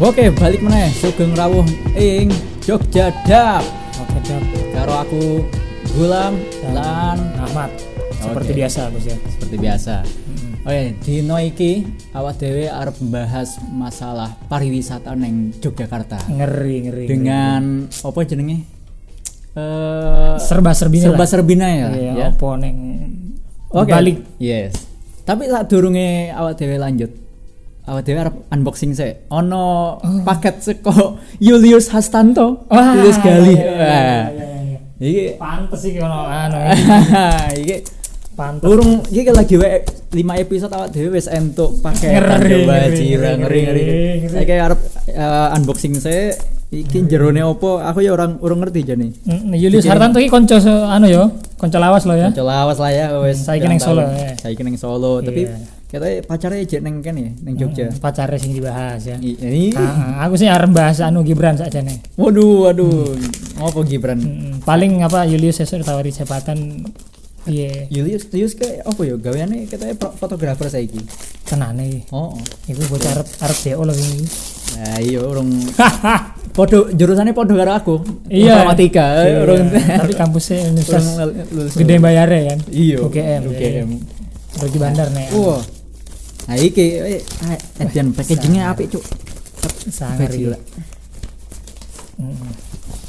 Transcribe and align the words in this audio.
Oke, 0.00 0.32
balik 0.32 0.64
meneh 0.64 0.88
Sugeng 0.96 1.36
rawuh 1.36 1.64
ing 1.92 2.32
Jogja 2.64 3.12
Dap. 3.28 3.60
Oke, 4.00 4.16
Dap. 4.24 4.42
Karo 4.72 4.94
aku 4.96 5.22
Gulam 5.92 6.40
lan 6.72 7.18
Ahmad. 7.36 7.68
Seperti 8.16 8.52
Oke. 8.52 8.58
biasa, 8.64 8.80
Bos 8.88 9.04
ya. 9.04 9.16
seperti 9.28 9.56
biasa. 9.60 9.94
Oke, 10.60 10.82
dino 11.04 11.36
iki 11.36 11.84
awak 12.12 12.36
dhewe 12.36 12.68
arep 12.68 12.96
membahas 13.00 13.60
masalah 13.68 14.36
pariwisata 14.48 15.16
neng 15.16 15.56
Yogyakarta 15.56 16.20
Ngeri, 16.28 16.76
ngeri. 16.84 17.04
dengan 17.08 17.88
apa 17.88 18.18
jenenge? 18.24 18.64
Eh 19.52 20.36
serba-serbi 20.38 21.00
serba-serbina 21.00 21.66
ya. 21.68 21.88
Iya, 21.90 22.12
ya. 22.12 22.26
apa 22.32 22.48
neng 22.56 22.76
Oke. 23.68 23.88
balik. 23.88 24.16
Yes. 24.36 24.76
Tapi 25.24 25.44
saat 25.44 25.68
durunge 25.68 26.32
awak 26.32 26.56
dhewe 26.56 26.76
lanjut. 26.76 27.12
Awak 27.90 28.02
dhewe 28.06 28.18
arep 28.20 28.34
unboxing 28.48 28.94
sih. 28.94 29.10
Ono 29.28 29.98
paket 30.22 30.62
seko 30.62 31.18
Julius 31.38 31.90
Hastanto. 31.90 32.64
Wah, 32.66 32.94
Julius 32.94 33.18
Gali. 33.18 33.50
iya, 33.52 33.66
iya, 33.66 33.74
iya, 33.74 34.20
iya, 34.30 34.46
iya. 34.62 34.78
Iki 35.00 35.24
Pantes 35.34 35.80
sih 35.80 35.92
kalau 35.96 36.22
anu. 36.22 36.58
iki 37.60 37.76
Pantes. 38.30 38.64
urung 38.64 39.02
iki 39.04 39.26
lagi 39.28 39.54
wae 39.56 39.82
5 40.08 40.16
episode 40.38 40.70
awak 40.70 40.88
dhewe 40.90 41.12
wis 41.12 41.26
entuk 41.26 41.82
paketan 41.82 42.14
Ngeri, 42.40 42.62
ngeri, 42.62 42.64
ngeri, 42.64 43.06
ngeri 43.10 43.36
ngeri. 43.36 43.60
ngeri. 43.66 44.28
Saya 44.30 44.44
kayak 44.44 44.62
arep 44.70 44.80
eh, 45.10 45.56
unboxing 45.58 45.94
saya 45.96 46.24
iki 46.70 47.02
jerone 47.04 47.42
opo 47.42 47.82
aku 47.82 48.00
ya 48.00 48.14
orang 48.14 48.38
urung 48.38 48.62
ngerti 48.62 48.86
jane. 48.86 49.10
Mm, 49.26 49.50
Julius 49.52 49.82
Hartanto 49.84 50.22
iki 50.22 50.30
konco 50.30 50.56
se- 50.56 50.70
anu 50.86 51.10
yo, 51.10 51.26
konco 51.58 51.76
lawas 51.76 52.06
lo 52.06 52.14
ya. 52.14 52.30
Kanca 52.30 52.46
lawas 52.46 52.78
lah 52.78 52.90
ya 52.90 53.06
wis. 53.18 53.42
Saiki 53.42 53.66
pirang 53.66 53.72
neng 53.72 53.82
Solo, 53.82 54.02
ya. 54.06 54.30
Saiki 54.38 54.62
neng 54.62 54.76
Solo, 54.78 55.12
tapi 55.18 55.42
Iya. 55.44 55.79
Katanya 55.90 56.22
pacarnya 56.22 56.62
jek 56.64 56.80
neng 56.80 56.96
kan 56.98 57.12
ya, 57.12 57.30
neng 57.36 57.54
Jogja. 57.54 57.86
Mm, 57.88 57.98
Pacarnya 57.98 58.38
sing 58.38 58.52
dibahas 58.52 59.02
ya. 59.02 59.16
I- 59.18 59.34
Ini, 59.36 59.62
Ah, 59.74 60.22
aku 60.22 60.34
sih 60.34 60.46
arep 60.46 60.70
bahas 60.70 60.98
anu 60.98 61.20
Gibran 61.20 61.54
saja 61.54 61.78
nih. 61.78 61.98
waduh, 62.14 62.64
waduh, 62.64 63.18
ngopo 63.56 63.82
Gibran? 63.82 64.16
Mm, 64.16 64.52
paling 64.60 65.02
apa 65.02 65.24
Julius 65.24 65.58
sesuk 65.58 65.82
tawari 65.82 66.08
jabatan 66.08 66.86
iya 67.42 67.88
Julius, 67.88 68.28
Julius 68.28 68.54
kayak 68.54 68.84
apa 68.84 69.00
ya? 69.02 69.14
Gaweane 69.16 69.64
katanya 69.64 69.94
fotografer 70.12 70.68
saiki. 70.68 71.02
tenane. 71.42 72.06
Oh, 72.08 72.30
oh. 72.30 72.38
Iku 72.64 72.86
bocah 72.86 73.10
arep 73.12 73.26
arep 73.40 73.58
DO 73.60 73.82
lho 73.82 73.90
ini. 73.92 74.22
Nah, 74.70 74.98
iya 75.00 75.18
urung 75.18 75.50
podo 76.52 76.86
jurusannya 76.88 77.32
podo 77.32 77.56
karo 77.56 77.72
aku. 77.72 77.94
Iya. 78.28 78.62
Informatika, 78.62 79.04
eh, 79.18 79.26
Iya, 79.26 79.38
urung 79.42 79.66
tapi 79.72 80.12
kampusnya 80.14 80.70
universitas 80.70 81.18
gede 81.74 81.98
bayarnya 81.98 82.54
kan. 82.54 82.58
Iya. 82.70 82.96
UGM. 83.02 83.40
UGM. 83.50 83.88
Pergi 84.52 84.78
bandar 84.78 85.10
nih. 85.10 85.26
Wah. 85.32 85.58
Nah, 86.48 86.56
iki 86.56 86.84
eh 86.98 87.22
ah, 87.46 87.58
edian 87.84 88.14
packagingnya 88.16 88.72
apik, 88.72 88.94
Cuk. 88.94 89.04
sangat 89.92 90.32
Gila. 90.32 90.58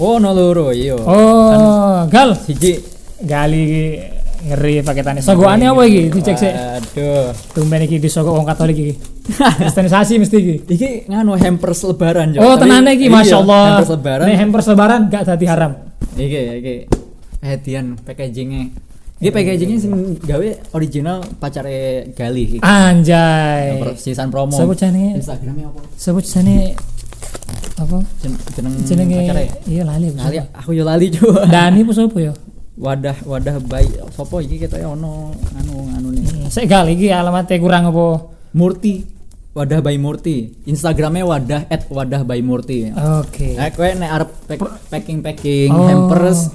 Oh, 0.02 0.18
no 0.18 0.34
loro, 0.34 0.74
iya. 0.74 0.98
Oh, 0.98 2.08
gal 2.10 2.34
Siji 2.34 2.80
gali 3.22 4.00
ngeri 4.42 4.82
paketannya. 4.82 5.22
Sogoane 5.22 5.70
apa 5.70 5.82
iki? 5.86 6.10
Dicek 6.10 6.36
sih. 6.42 6.50
Aduh. 6.50 7.30
Tumben 7.54 7.86
iki 7.86 8.02
disogok 8.02 8.34
wong 8.34 8.48
Katolik 8.48 8.78
iki. 8.78 8.94
Kristenisasi 9.38 10.18
mesti 10.18 10.38
iki. 10.42 10.56
Iki 10.66 10.90
nganu 11.12 11.38
hampers 11.38 11.86
lebaran. 11.86 12.34
Oh, 12.42 12.58
tenane 12.58 12.98
iki 12.98 13.08
iya, 13.12 13.14
Masya 13.14 13.36
Allah. 13.46 13.62
Hampers 13.78 13.92
lebaran. 13.94 14.26
Nih 14.26 14.38
hampers 14.42 14.66
lebaran 14.66 15.00
gak 15.14 15.24
dadi 15.30 15.46
haram. 15.46 15.72
Iki 16.18 16.40
iki 16.58 16.76
hadian 17.46 17.86
packagingnya. 18.02 18.74
Iki 19.22 19.30
packagingnya 19.30 19.78
sing 19.78 19.92
gawe 20.18 20.48
original 20.74 21.22
pacare 21.38 22.10
Gali. 22.12 22.58
Anjay. 22.60 23.94
Sisan 23.94 24.28
promo. 24.28 24.50
Sebut 24.52 24.74
jenenge. 24.74 25.14
Instagramnya 25.16 25.70
apa? 25.70 25.82
Sebut 25.94 26.26
jenenge 26.26 26.74
apa? 27.78 27.98
Jen- 28.18 28.42
Jeneng 28.52 28.74
Jenenge 28.82 29.18
pacare. 29.22 29.44
iya 29.66 29.84
lali. 29.84 30.10
aku 30.10 30.18
Lali 30.18 30.38
aku 30.52 30.70
yo 30.74 30.84
lali 30.84 31.08
juga. 31.10 31.46
Dani 31.48 31.82
apa 31.82 31.92
sapa 31.92 32.18
ya? 32.20 32.34
Wadah 32.74 33.18
wadah 33.24 33.56
bayi 33.62 33.94
sopo 34.10 34.42
iki 34.42 34.58
ketoknya 34.58 34.90
ono 34.90 35.30
anu 35.54 35.76
anu 35.92 36.08
nih. 36.10 36.26
Hmm, 36.26 36.50
Sik 36.50 36.66
gal 36.66 36.90
iki 36.90 37.14
alamatnya 37.14 37.62
kurang 37.62 37.86
apa? 37.88 38.26
Murti. 38.52 39.06
Wadah 39.52 39.84
by 39.84 40.00
Murti. 40.00 40.64
Instagramnya 40.64 41.22
wadah 41.22 41.62
at 41.68 41.86
wadah 41.86 42.24
by 42.24 42.40
Murti. 42.40 42.90
Oke. 42.90 43.54
Nah, 43.54 43.70
kowe 43.70 43.86
nek 43.86 44.10
arep 44.10 44.30
packing 44.90 45.20
packing 45.20 45.70
Oh. 45.70 45.86
hampers 45.86 46.50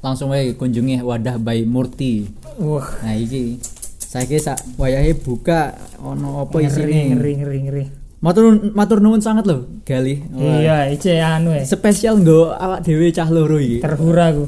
langsung 0.00 0.32
wae 0.32 0.56
kunjungi 0.56 1.00
wadah 1.00 1.36
by 1.36 1.64
Murti. 1.64 2.24
Wah, 2.56 2.84
Nah 3.04 3.14
iki 3.14 3.60
saiki 4.00 4.36
sak 4.36 4.58
wayahe 4.76 5.12
buka 5.14 5.76
ono 6.00 6.42
apa 6.42 6.56
isine. 6.60 7.14
ngeri 7.14 7.32
ngeri 7.36 7.58
ngeri. 7.64 7.84
Matur 8.20 8.52
matur 8.76 9.00
nuwun 9.00 9.24
sangat 9.24 9.48
loh, 9.48 9.64
Gali. 9.84 10.20
Wah, 10.32 10.60
Iya, 10.60 10.76
ice 10.92 11.16
anu 11.16 11.56
ya. 11.56 11.64
Spesial 11.64 12.20
nggo 12.20 12.52
awak 12.52 12.84
dhewe 12.84 13.08
cah 13.10 13.28
loro 13.28 13.56
iki. 13.56 13.80
Terhura 13.80 14.28
aku. 14.28 14.44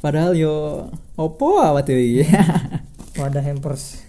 Padahal 0.00 0.32
yo 0.32 0.88
opo 1.12 1.60
awak 1.60 1.84
dhewe 1.84 2.00
iki. 2.00 2.24
Wadah 3.20 3.44
hampers. 3.44 4.00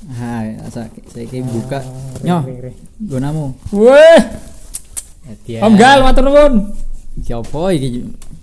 Hai, 0.00 0.56
asa 0.60 0.88
saiki 1.12 1.40
buka. 1.40 1.80
Ah, 1.80 1.84
Nyoh, 2.24 2.40
ngeri, 2.44 2.56
ngeri. 2.56 2.72
gunamu. 3.04 3.52
Weh, 3.72 4.20
Hadiah. 5.28 5.60
Om 5.64 5.74
Gal 5.76 6.00
matur 6.04 6.24
nuwun. 6.28 6.72
Iki 7.20 7.32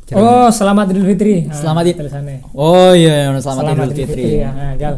iki? 0.07 0.15
Oh, 0.15 0.47
selamat 0.49 0.85
Idul 0.89 1.05
Fitri. 1.05 1.35
Selamat 1.51 1.83
Id- 1.83 1.97
tulisannya. 1.99 2.37
Oh 2.55 2.91
iya, 2.91 3.27
ono 3.27 3.39
selamat, 3.39 3.75
Idul 3.75 3.91
Fitri. 3.93 4.23
ya. 4.39 4.49
Nah, 4.49 4.73
Gal. 4.75 4.93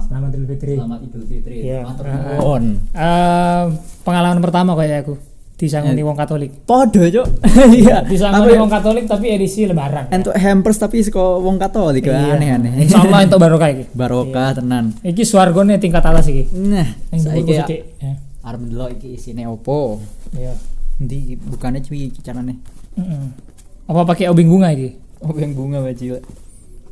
Selamat 0.00 0.30
Idul 0.32 0.46
Fitri. 0.48 0.74
Selamat 0.74 1.00
Idul 1.04 1.24
Fitri. 1.28 1.56
Iya. 1.60 1.78
Ah. 1.84 1.94
nuwun. 2.40 2.64
Eh, 2.90 3.62
pengalaman 4.02 4.40
pertama 4.40 4.72
kayak 4.74 5.04
aku 5.04 5.14
disangoni 5.54 6.00
wong 6.00 6.16
Katolik. 6.16 6.50
Podo, 6.68 7.02
Cuk. 7.04 7.26
Iya. 7.80 8.02
Disangoni 8.02 8.56
wong 8.56 8.72
Katolik 8.72 9.04
tapi 9.04 9.26
edisi 9.30 9.68
lebaran. 9.68 10.08
Entuk 10.08 10.32
hampers 10.32 10.80
tapi 10.80 11.04
saka 11.04 11.20
wong 11.38 11.60
Katolik 11.60 12.08
Iya. 12.08 12.34
aneh-aneh. 12.34 12.88
Insyaallah 12.88 13.20
entuk 13.28 13.38
barokah 13.38 13.68
iki. 13.68 13.84
Barokah 13.92 14.56
tenan. 14.56 14.96
Iki 15.04 15.22
swargane 15.22 15.76
tingkat 15.76 16.00
atas 16.00 16.26
iki. 16.26 16.48
Nah, 16.56 16.88
saiki 17.12 17.52
sithik. 17.52 17.80
Ya. 18.00 18.12
arep 18.44 18.60
ndelok 18.60 19.00
iki 19.00 19.16
isine 19.16 19.48
opo. 19.48 20.04
Iya. 20.36 20.52
Endi 21.00 21.32
bukane 21.36 21.80
cuy 21.80 22.12
iki 22.12 22.20
carane? 22.20 22.60
Heeh. 22.96 23.53
Apa 23.84 24.00
pakai 24.04 24.28
obeng 24.28 24.48
bunga 24.48 24.72
iki? 24.72 24.96
Oh, 25.20 25.32
yang 25.32 25.52
bunga 25.52 25.80
bajil. 25.80 26.20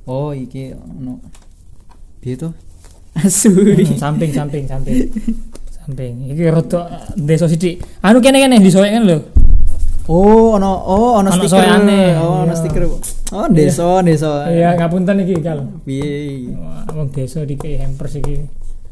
Oh, 0.04 0.32
iki 0.32 0.72
ono. 0.72 1.20
Piye 2.20 2.36
to? 2.36 2.52
Asu. 3.12 3.52
Hmm, 3.52 3.96
samping 3.96 4.30
samping 4.30 4.64
samping. 4.64 5.08
samping. 5.72 6.12
Iki 6.32 6.42
rada 6.48 6.80
desa 7.14 7.44
sithik. 7.44 7.80
Anu 8.00 8.20
kene-kene 8.20 8.56
disoekkan 8.56 9.04
lho. 9.04 9.18
Oh, 10.08 10.58
ono 10.58 10.68
oh 10.82 11.20
ono 11.20 11.30
stiker. 11.30 11.48
soeane, 11.62 12.18
Oh, 12.18 12.42
ono 12.42 12.50
iya. 12.50 12.58
stiker. 12.58 12.82
Oh, 13.32 13.46
desa, 13.48 14.02
desa. 14.02 14.50
Iya, 14.50 14.74
ngapunten 14.76 15.22
iki, 15.22 15.38
Gal. 15.40 15.62
Piye? 15.86 16.52
Wong 16.90 17.08
desa 17.10 17.46
dikei 17.46 17.78
hampers 17.78 18.18
iki. 18.18 18.42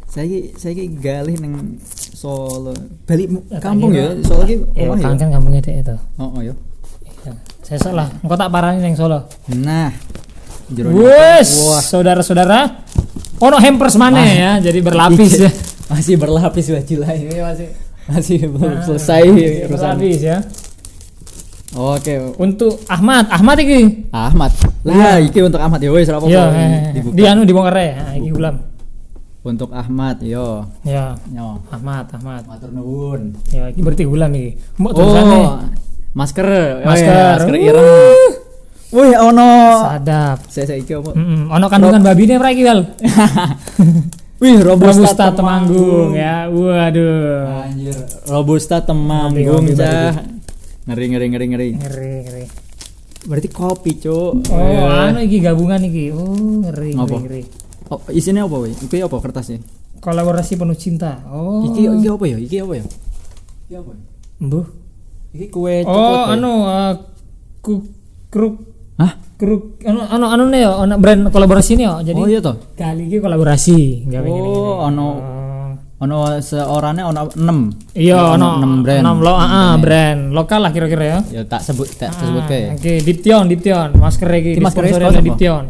Saiki 0.06 0.55
saiki 0.55 0.91
galih 0.97 1.39
ning 1.39 1.78
Solo. 2.15 2.75
Balik 3.06 3.31
Ya, 3.49 3.59
kampung 3.59 3.91
ya. 3.93 4.10
tak 4.10 4.16
kira- 4.16 4.27
Solo 4.27 4.43
iki 4.47 4.56
Ya, 4.75 4.87
omah 4.87 4.97
ya. 4.97 5.05
kan 5.06 5.15
kan 5.16 5.28
kampungnya 5.33 5.60
itu. 5.62 5.97
Oh, 6.19 6.31
oh 6.31 6.43
ya. 6.43 6.55
Iya. 7.71 7.79
Sesuk 7.79 7.95
lah, 7.95 8.11
engko 8.19 8.35
tak 8.35 8.51
parani 8.51 8.83
ning 8.83 8.99
Solo. 8.99 9.31
Nah. 9.55 9.95
Wes, 10.71 11.51
saudara-saudara. 11.87 12.83
Ono 13.41 13.57
hampers 13.57 13.95
mana 13.95 14.21
ya, 14.27 14.51
jadi 14.61 14.83
berlapis 14.83 15.33
ya. 15.39 15.51
masih 15.91 16.15
berlapis 16.15 16.71
bajil 16.71 17.03
ini 17.25 17.41
masih 17.43 17.67
masih 18.07 18.39
belum 18.47 18.79
selesai 18.85 19.23
urusan. 19.67 19.97
Berlapis 19.97 20.21
ya. 20.23 20.39
Oke, 21.71 22.35
Untuk 22.43 22.83
Ahmad, 22.91 23.31
Ahmad 23.31 23.55
iki. 23.63 24.11
Ahmad. 24.11 24.51
Lah, 24.83 25.23
iki 25.23 25.39
untuk 25.39 25.63
Ahmad 25.63 25.79
ya 25.79 25.95
wis 25.95 26.11
ora 26.11 26.19
apa-apa. 26.19 26.34
Iya, 26.34 26.43
ini 26.51 26.66
eh, 26.66 26.93
dibuka. 26.99 27.15
di 27.15 27.23
anu 27.23 27.41
dibongkar 27.47 27.75
ya. 27.78 27.95
Nah, 27.95 28.15
iki 28.19 28.31
ulam. 28.34 28.55
Untuk 29.41 29.71
Ahmad, 29.73 30.19
yo. 30.21 30.66
Ya, 30.83 31.15
Yo. 31.31 31.63
Ahmad, 31.71 32.11
Ahmad. 32.11 32.43
Matur 32.51 32.75
nuwun. 32.75 33.39
Ya, 33.55 33.71
iki 33.71 33.81
berarti 33.87 34.03
ulam 34.03 34.34
iki. 34.34 34.59
Mbok 34.83 34.93
Oh, 34.99 35.63
tulisannya 36.10 36.18
masker. 36.18 36.47
Oh, 36.83 36.86
Masker. 36.86 37.07
iya, 37.07 37.36
masker 37.39 37.57
ireng. 37.57 38.33
Wih, 38.91 39.15
ono. 39.15 39.51
sadap. 39.86 40.39
Saya 40.51 40.66
saya 40.66 40.78
iki 40.83 40.98
apa? 40.98 41.15
Mm 41.15 41.47
ono 41.47 41.66
kandungan 41.71 42.03
babine 42.03 42.42
pra 42.42 42.51
iki, 42.51 42.66
Gal. 42.66 42.80
Wih, 44.42 44.57
robusta, 44.65 45.04
Robusta 45.04 45.27
Temanggung 45.36 46.10
ya. 46.16 46.48
Waduh. 46.48 47.60
Anjir, 47.71 47.92
robusta 48.27 48.77
temanggung 48.80 49.68
cah. 49.77 50.16
Ngeri 50.89 51.07
ngeri 51.12 51.27
ngeri 51.28 51.47
ngeri. 51.53 51.68
Ngeri, 51.77 52.13
ngeri. 52.24 52.45
Berarti 53.28 53.48
kopi, 53.53 54.01
Cuk. 54.01 54.48
Oh, 54.48 54.56
Iya. 54.56 55.13
anu 55.13 55.21
iki 55.21 55.45
gabungan 55.45 55.84
iki. 55.84 56.09
Oh, 56.16 56.33
ngeri, 56.65 56.97
ngeri, 56.97 57.16
ngeri. 57.21 57.42
Oh, 57.92 58.01
isinya 58.09 58.48
apa, 58.48 58.56
wih? 58.65 58.72
Iki 58.72 59.04
apa 59.04 59.16
kertasnya? 59.21 59.60
Kolaborasi 60.01 60.56
penuh 60.56 60.72
cinta. 60.74 61.21
Oh. 61.28 61.60
Iki 61.68 62.01
iki 62.01 62.09
apa 62.09 62.24
ya? 62.24 62.36
Iki 62.41 62.56
apa 62.65 62.72
ya? 62.80 62.84
Iki 63.68 63.74
apa? 63.77 63.91
ya? 63.92 64.03
Mbuh. 64.41 64.79
Iki 65.30 65.47
kue 65.48 65.74
Oh, 65.82 65.94
ya? 66.27 66.34
anu 66.34 66.53
uh, 66.60 66.92
ku 67.60 67.86
kruk 68.27 68.66
Hah? 68.97 69.15
kruk 69.34 69.78
anu 69.82 70.03
anu 70.04 70.27
anu 70.27 70.42
nih 70.48 70.60
ya, 70.60 70.71
ono 70.77 70.94
brand 70.97 71.22
kolaborasi 71.28 71.72
nih 71.74 71.86
ya. 71.86 71.94
Jadi 72.04 72.18
Oh 72.18 72.27
iya 72.27 72.41
toh. 72.41 72.56
kali 72.74 73.06
ini 73.06 73.16
kolaborasi 73.16 73.78
gawe 74.06 74.27
ngene. 74.27 74.48
Oh, 74.48 74.77
ono 74.82 75.06
Oh. 75.09 75.38
ono 76.00 76.16
seorangnya 76.36 77.04
ono 77.06 77.28
6. 77.28 77.92
Iya, 77.94 78.34
ono 78.34 78.56
enam 78.56 78.72
brand. 78.80 79.00
enam 79.00 79.16
lo, 79.21 79.32
ah, 79.32 79.77
brand 79.77 80.32
lokal 80.32 80.60
lah 80.60 80.71
kira-kira 80.71 81.04
ya. 81.06 81.18
Ya 81.30 81.42
tak 81.44 81.60
sebut 81.60 81.86
tak 81.92 82.10
sebut 82.10 82.41
Ah, 82.41 82.48
ke. 82.48 82.60
Oke, 82.74 82.92
Diption, 83.00 83.44
Diption, 83.47 83.88
masker 83.94 84.28
iki 84.34 84.50
Iki 84.56 84.60
masker? 84.60 84.82
Diption. 85.21 85.62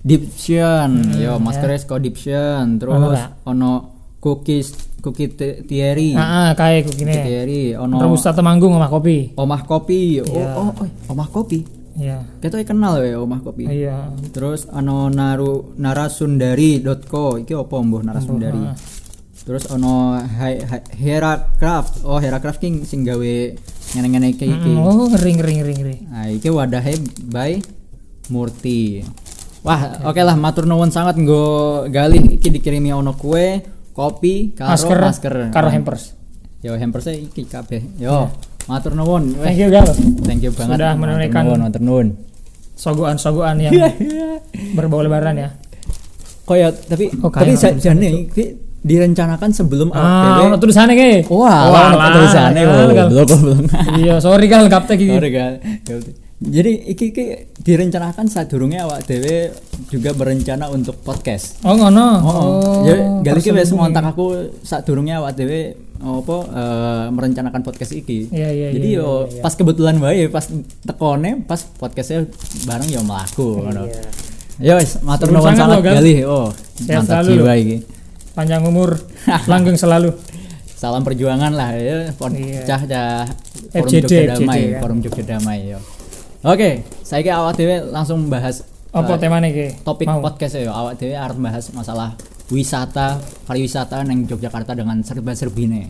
Diption, 0.00 0.90
yo 1.16 1.36
masker 1.38 1.68
Sco 1.76 1.96
Diption, 1.96 2.76
terus 2.76 2.92
Ono 2.92 3.08
gak? 3.08 3.28
ono 3.44 3.70
cookies 4.18 4.72
cookie 5.04 5.28
Ti- 5.28 5.60
Thierry. 5.68 6.16
Ah, 6.16 6.24
ah, 6.24 6.48
kayak 6.56 6.88
gini. 6.88 7.12
Thierry, 7.12 7.62
ono 7.76 8.00
Terus 8.00 8.24
Temanggung 8.24 8.72
sama 8.72 8.88
kopi. 8.88 9.36
Omah 9.36 9.62
Kopi. 9.62 10.24
Oh, 10.24 10.32
Iya. 10.32 10.48
oh, 10.56 10.72
oh, 10.72 10.88
Omah 11.12 11.28
Kopi. 11.28 11.60
Iya. 11.94 12.24
Kita 12.40 12.56
kenal 12.64 13.04
ya 13.04 13.20
Omah 13.20 13.44
Kopi. 13.44 13.68
Iya. 13.68 14.16
Terus 14.32 14.64
ono 14.66 15.12
naru 15.12 15.76
narasundari.co 15.76 17.38
iki 17.38 17.52
opo 17.52 17.76
mbuh 17.78 18.02
narasundari. 18.02 18.58
Ah. 18.64 18.74
Terus 19.44 19.68
ono 19.68 20.16
Heracraft. 20.96 22.02
Oh, 22.02 22.16
Heracraft 22.16 22.58
king 22.58 22.80
sing 22.82 23.04
gawe 23.04 23.34
ngene-ngene 23.92 24.32
iki. 24.32 24.48
Mm, 24.48 24.80
Oh, 24.80 25.04
ngeri 25.06 25.30
ngeri 25.36 25.52
ngeri 25.60 25.74
ngeri. 25.76 25.96
Nah, 26.08 26.26
iki 26.32 26.48
wadahe 26.48 26.96
by 27.28 27.60
Murti. 28.32 29.04
Wah, 29.64 30.00
oke 30.04 30.20
lah 30.20 30.36
matur 30.36 30.64
nuwun 30.64 30.92
sangat 30.92 31.16
nggo 31.16 31.44
gali 31.88 32.36
iki 32.36 32.52
dikirimi 32.52 32.92
ono 32.92 33.16
kue, 33.16 33.64
kopi, 33.94 34.52
karo 34.52 34.68
Masker, 34.68 34.98
masker. 34.98 35.34
karo 35.48 35.70
hampers. 35.70 36.18
Yo 36.60 36.74
hampersnya 36.74 37.14
iki 37.14 37.46
kabeh. 37.46 37.80
Yo, 37.96 38.26
matur 38.66 38.92
nuwun. 38.92 39.38
Thank 39.38 39.56
you, 39.56 39.68
Gal. 39.68 39.86
Thank 40.20 40.42
you 40.42 40.50
banget. 40.50 40.76
Sudah 40.76 40.92
menunaikan- 40.92 41.46
matur 41.54 41.78
nuwun. 41.78 42.18
Sogoan-sogoan 42.74 43.62
yang 43.62 43.70
berbau 44.74 44.98
lebaran 44.98 45.38
ya. 45.38 45.48
Kok 46.42 46.56
ya, 46.56 46.68
tapi 46.68 47.08
Oh, 47.22 47.30
tapi 47.30 47.54
kayak 47.54 47.78
sajane 47.78 48.26
direncanakan 48.84 49.48
sebelum 49.48 49.88
Ah, 49.90 50.42
APW. 50.42 50.58
tulisannya 50.58 50.92
ke? 50.92 51.08
Wah, 51.30 51.72
ono 51.88 51.96
tulisannya 52.12 52.60
Gal, 52.60 52.90
Gal. 52.90 53.08
belum 53.08 53.28
belum. 53.40 53.58
Iya, 53.96 54.14
sorry 54.18 54.44
Gal, 54.44 54.66
gaptek 54.66 54.98
iki. 54.98 55.14
Sorry 55.14 55.30
kan. 55.30 55.52
Jadi 56.42 56.90
iki 56.90 57.14
iki 57.14 57.24
direncanakan 57.62 58.26
saat 58.26 58.50
durungnya 58.50 58.84
awak 58.84 59.06
dhewe 59.06 59.54
juga 59.86 60.10
berencana 60.12 60.66
untuk 60.66 60.98
podcast. 61.00 61.62
Oh, 61.62 61.78
ngono. 61.78 62.06
Oh, 62.20 62.82
ya 62.82 63.22
gali 63.22 63.38
iki 63.38 63.54
wis 63.54 63.70
ngontak 63.70 64.02
aku 64.02 64.50
saat 64.66 64.82
durungnya 64.82 65.22
awak 65.22 65.38
dhewe 65.38 65.78
apa 66.04 66.36
eh, 66.50 67.06
merencanakan 67.14 67.62
podcast 67.62 67.94
iki. 67.94 68.28
Iya, 68.34 68.50
iya, 68.50 68.68
Jadi 68.74 68.88
iya, 68.92 69.00
yo 69.00 69.30
iya, 69.30 69.40
iya. 69.40 69.42
pas 69.46 69.54
kebetulan 69.54 69.96
wae 70.02 70.26
pas 70.26 70.44
tekone 70.84 71.30
pas 71.46 71.60
podcastnya 71.78 72.26
bareng 72.66 72.90
yo 72.90 73.00
melaku 73.06 73.62
ngono. 73.62 73.86
Iya. 73.88 74.02
Ya 74.58 74.72
wis 74.76 75.00
matur 75.06 75.30
nuwun 75.30 75.54
sangat 75.54 75.80
gali. 75.80 76.26
Oh, 76.26 76.50
Sehat 76.76 77.06
mantap 77.06 77.24
selalu 77.24 77.30
jiwa 77.40 77.52
iki. 77.56 77.76
Panjang 78.34 78.66
umur, 78.66 78.98
langgeng 79.50 79.78
selalu. 79.78 80.10
Salam 80.74 81.06
perjuangan 81.06 81.54
lah 81.54 81.72
ya, 81.78 82.10
Iya. 82.12 82.60
cah 82.66 82.80
cah 82.84 83.24
forum 83.72 83.88
Jogja 83.88 84.36
Damai, 84.36 84.60
kan. 84.76 84.80
forum 84.82 84.98
Jogja 85.00 85.22
Damai 85.24 85.58
yo. 85.72 85.78
Oke, 86.44 86.84
saya 87.00 87.40
awak 87.40 87.56
dhewe 87.56 87.88
langsung 87.88 88.28
bahas 88.28 88.68
Apa 88.92 89.16
eh, 89.16 89.18
temanya 89.18 89.48
ke? 89.48 89.80
topik 89.80 90.04
Mau. 90.04 90.20
podcast 90.20 90.60
ya 90.60 90.68
awak 90.68 91.00
dhewe 91.00 91.16
arep 91.16 91.40
bahas 91.40 91.72
masalah 91.72 92.12
wisata 92.52 93.16
pariwisata 93.48 94.04
neng 94.04 94.28
Yogyakarta 94.28 94.76
dengan 94.76 95.00
serba-serbine. 95.00 95.88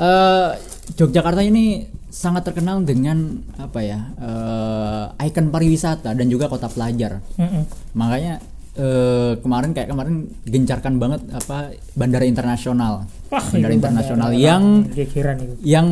Eh 0.00 0.50
Yogyakarta 0.96 1.44
ini 1.44 1.84
sangat 2.08 2.48
terkenal 2.48 2.80
dengan 2.80 3.44
apa 3.60 3.84
ya? 3.84 4.00
eh 4.16 5.28
ikon 5.28 5.52
pariwisata 5.52 6.16
dan 6.16 6.26
juga 6.32 6.48
kota 6.48 6.72
pelajar. 6.72 7.20
Mm-mm. 7.36 7.68
Makanya 7.92 8.40
eh 8.80 9.36
kemarin 9.36 9.76
kayak 9.76 9.92
kemarin 9.92 10.32
gencarkan 10.48 10.96
banget 10.96 11.28
apa 11.28 11.76
bandara 11.92 12.24
internasional. 12.24 13.04
Wah, 13.28 13.44
bandara 13.52 13.76
internasional 13.76 14.32
bandara 14.32 14.48
yang 14.48 14.64
yang 15.60 15.86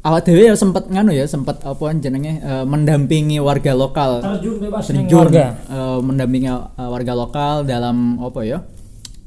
awak 0.00 0.24
dhewe 0.24 0.44
ya 0.44 0.54
sempat 0.54 0.86
nganu 0.86 1.12
ya 1.12 1.24
sempat 1.24 1.60
apa 1.60 1.84
jenenge 1.94 2.40
eh, 2.40 2.64
mendampingi 2.64 3.36
warga 3.38 3.72
lokal 3.72 4.20
Terjun 4.20 4.56
bebas 4.58 4.84
terjun 4.86 5.18
warga. 5.20 5.56
eh, 5.60 5.98
mendampingi 6.00 6.48
eh, 6.48 6.56
warga 6.86 7.12
lokal 7.14 7.64
dalam 7.64 8.16
apa 8.18 8.40
ya 8.42 8.58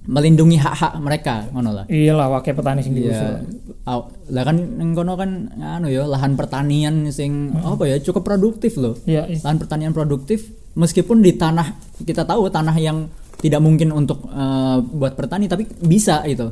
melindungi 0.04 0.60
hak-hak 0.60 1.00
mereka 1.00 1.48
ngono 1.50 1.72
lah 1.72 1.86
Iya 1.88 2.12
lah, 2.12 2.28
wakil 2.28 2.52
petani 2.52 2.84
sing. 2.84 2.92
Iya. 2.92 3.40
Aw- 3.86 4.12
lah 4.28 4.44
kan 4.44 4.60
ning 4.60 4.92
kono 4.92 5.16
kan 5.16 5.48
anu 5.56 5.88
ya 5.88 6.04
lahan 6.04 6.36
pertanian 6.36 7.08
sing 7.08 7.56
apa 7.56 7.88
ya 7.88 7.96
cukup 8.02 8.28
produktif 8.28 8.76
loh. 8.76 9.00
Iya, 9.08 9.32
iya. 9.32 9.40
Lahan 9.40 9.56
pertanian 9.56 9.96
produktif 9.96 10.52
meskipun 10.76 11.24
di 11.24 11.32
tanah 11.34 11.72
kita 12.04 12.28
tahu 12.28 12.52
tanah 12.52 12.76
yang 12.76 13.08
tidak 13.40 13.64
mungkin 13.64 13.96
untuk 13.96 14.28
eh, 14.28 14.78
buat 14.84 15.16
pertani 15.16 15.48
tapi 15.48 15.72
bisa 15.80 16.28
itu. 16.28 16.52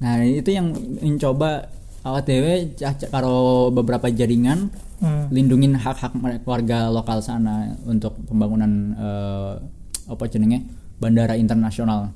Nah, 0.00 0.24
itu 0.24 0.48
yang 0.48 0.72
mencoba 0.98 1.68
awak 2.04 2.22
dewe 2.22 2.54
cah- 2.74 3.08
karo 3.08 3.34
beberapa 3.70 4.06
jaringan 4.08 4.68
Hmm. 4.94 5.26
lindungin 5.28 5.74
hak-hak 5.74 6.14
mereka 6.14 6.46
warga 6.46 6.78
lokal 6.88 7.18
sana 7.18 7.74
untuk 7.84 8.14
pembangunan 8.22 8.70
eh, 8.94 9.52
apa 10.06 10.24
jenenge 10.26 10.64
bandara 10.96 11.34
internasional. 11.34 12.08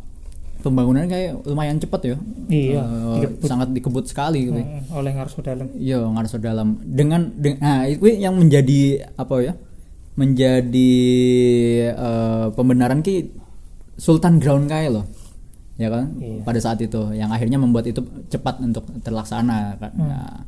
Pembangunannya 0.58 1.06
kayak 1.06 1.32
lumayan 1.44 1.76
cepat 1.76 2.00
ya. 2.05 2.17
Iya, 2.49 2.82
Eh, 3.20 3.31
sangat 3.43 3.70
dikebut 3.70 4.05
sekali 4.05 4.46
gitu. 4.46 4.58
Hmm, 4.58 4.82
oleh 4.93 5.12
ngarso 5.12 5.38
dalam. 5.38 5.70
Iya, 5.73 6.02
ngarso 6.02 6.37
dalam 6.37 6.81
dengan, 6.81 7.31
deng- 7.32 7.58
nah 7.58 7.84
itu 7.84 8.08
yang 8.08 8.34
menjadi 8.34 8.81
apa 9.14 9.34
ya? 9.41 9.52
Menjadi 10.17 10.93
eh, 11.88 12.46
pembenaran 12.52 13.00
ki 13.00 13.31
Sultan 13.94 14.38
Ground 14.38 14.67
kayak 14.67 14.91
loh. 14.93 15.05
Ya 15.78 15.88
kan? 15.94 16.10
Iya. 16.19 16.42
Pada 16.42 16.58
saat 16.58 16.82
itu 16.82 17.14
yang 17.14 17.30
akhirnya 17.30 17.56
membuat 17.56 17.86
itu 17.86 18.02
cepat 18.28 18.58
untuk 18.58 18.82
terlaksana 19.06 19.78
kan. 19.78 19.92
Nah, 19.94 20.42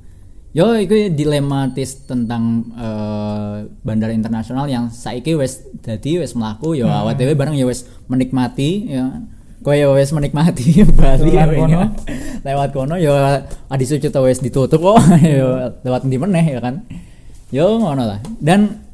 yo 0.50 0.74
itu 0.74 1.14
dilematis 1.14 2.10
tentang 2.10 2.66
eh, 2.74 3.70
bandara 3.86 4.10
internasional 4.10 4.66
yang 4.66 4.90
saiki 4.90 5.38
wes 5.38 5.62
dadi 5.86 6.18
wes 6.18 6.34
melaku 6.34 6.74
yo 6.74 6.90
dhewe 7.14 7.38
bareng 7.38 7.54
ya 7.54 7.66
wes 7.70 7.86
menikmati 8.10 8.90
ya 8.90 9.22
kowe 9.62 9.76
ya 9.76 9.86
wes 9.94 10.10
menikmati 10.10 10.82
Bali 10.98 11.30
Lewat 11.30 11.54
ya, 11.54 11.54
kono. 11.54 11.70
ya. 11.70 11.84
lewat 12.50 12.68
kono 12.74 12.94
yo 12.98 13.14
adi 13.70 13.84
suci 13.86 14.10
wes 14.10 14.42
ditutup 14.42 14.82
kok 14.82 14.98
yo 15.38 15.70
lewat 15.86 16.02
di 16.10 16.18
meneh 16.18 16.58
ya 16.58 16.58
kan 16.58 16.82
yo 17.54 17.78
ngono 17.78 18.02
lah 18.02 18.20
dan 18.42 18.90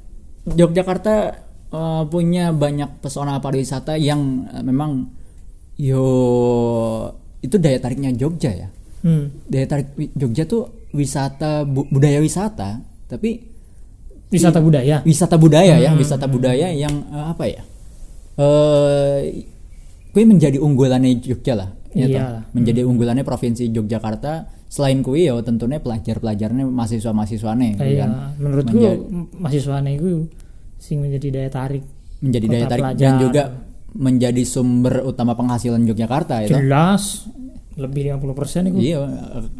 Yogyakarta 0.46 1.14
eh, 1.72 2.02
punya 2.12 2.52
banyak 2.52 3.00
pesona 3.00 3.40
pariwisata 3.40 3.96
yang 3.96 4.44
eh, 4.52 4.61
memang 4.61 5.08
yo 5.78 6.04
itu 7.38 7.56
daya 7.56 7.78
tariknya 7.78 8.12
Jogja 8.12 8.50
ya 8.50 8.68
Hmm. 8.99 9.30
daya 9.47 9.66
tarik 9.66 9.87
Jogja 10.12 10.45
tuh 10.45 10.66
wisata 10.90 11.62
bu- 11.62 11.87
budaya 11.87 12.18
wisata 12.18 12.80
tapi 13.06 13.38
Wisata 14.26 14.59
budaya. 14.59 14.99
wisata 15.00 15.37
budaya 15.37 15.78
ya 15.78 15.88
Hmm. 15.88 16.00
wisata 16.00 16.26
budaya 16.26 16.66
yang 16.68 16.90
eh, 17.06 17.26
apa 17.28 17.45
ya 17.47 17.62
eh 18.37 19.47
kui 20.11 20.25
menjadi 20.25 20.59
unggulannya 20.59 21.21
Jogja 21.21 21.54
lah 21.54 21.71
ya 21.92 22.06
toh? 22.06 22.18
lah. 22.18 22.42
menjadi 22.50 22.80
unggulannya 22.83 23.23
provinsi 23.23 23.68
Yogyakarta 23.68 24.33
selain 24.66 25.00
kui 25.00 25.25
ya 25.25 25.37
tentunya 25.40 25.78
pelajar-pelajarnya 25.78 26.66
mahasiswa-mahasiswane 26.66 27.76
ya 27.76 27.85
Iya, 27.87 27.99
kan? 28.02 28.11
menurutku 28.37 28.75
Menja- 28.75 29.00
mahasiswanya 29.38 29.92
itu 29.92 30.26
sing 30.76 30.99
menjadi 30.99 31.28
daya 31.30 31.50
tarik. 31.50 31.85
menjadi 32.18 32.47
daya 32.49 32.66
tarik 32.66 32.83
pelajar. 32.83 33.04
dan 33.06 33.12
juga 33.21 33.42
menjadi 33.96 34.42
sumber 34.42 35.00
utama 35.02 35.32
penghasilan 35.32 35.82
Yogyakarta 35.82 36.44
ya 36.44 36.48
toh? 36.48 36.60
Jelas 36.60 37.26
lebih 37.76 38.08
50% 38.16 38.72
itu. 38.72 38.96
Iya, 38.96 39.04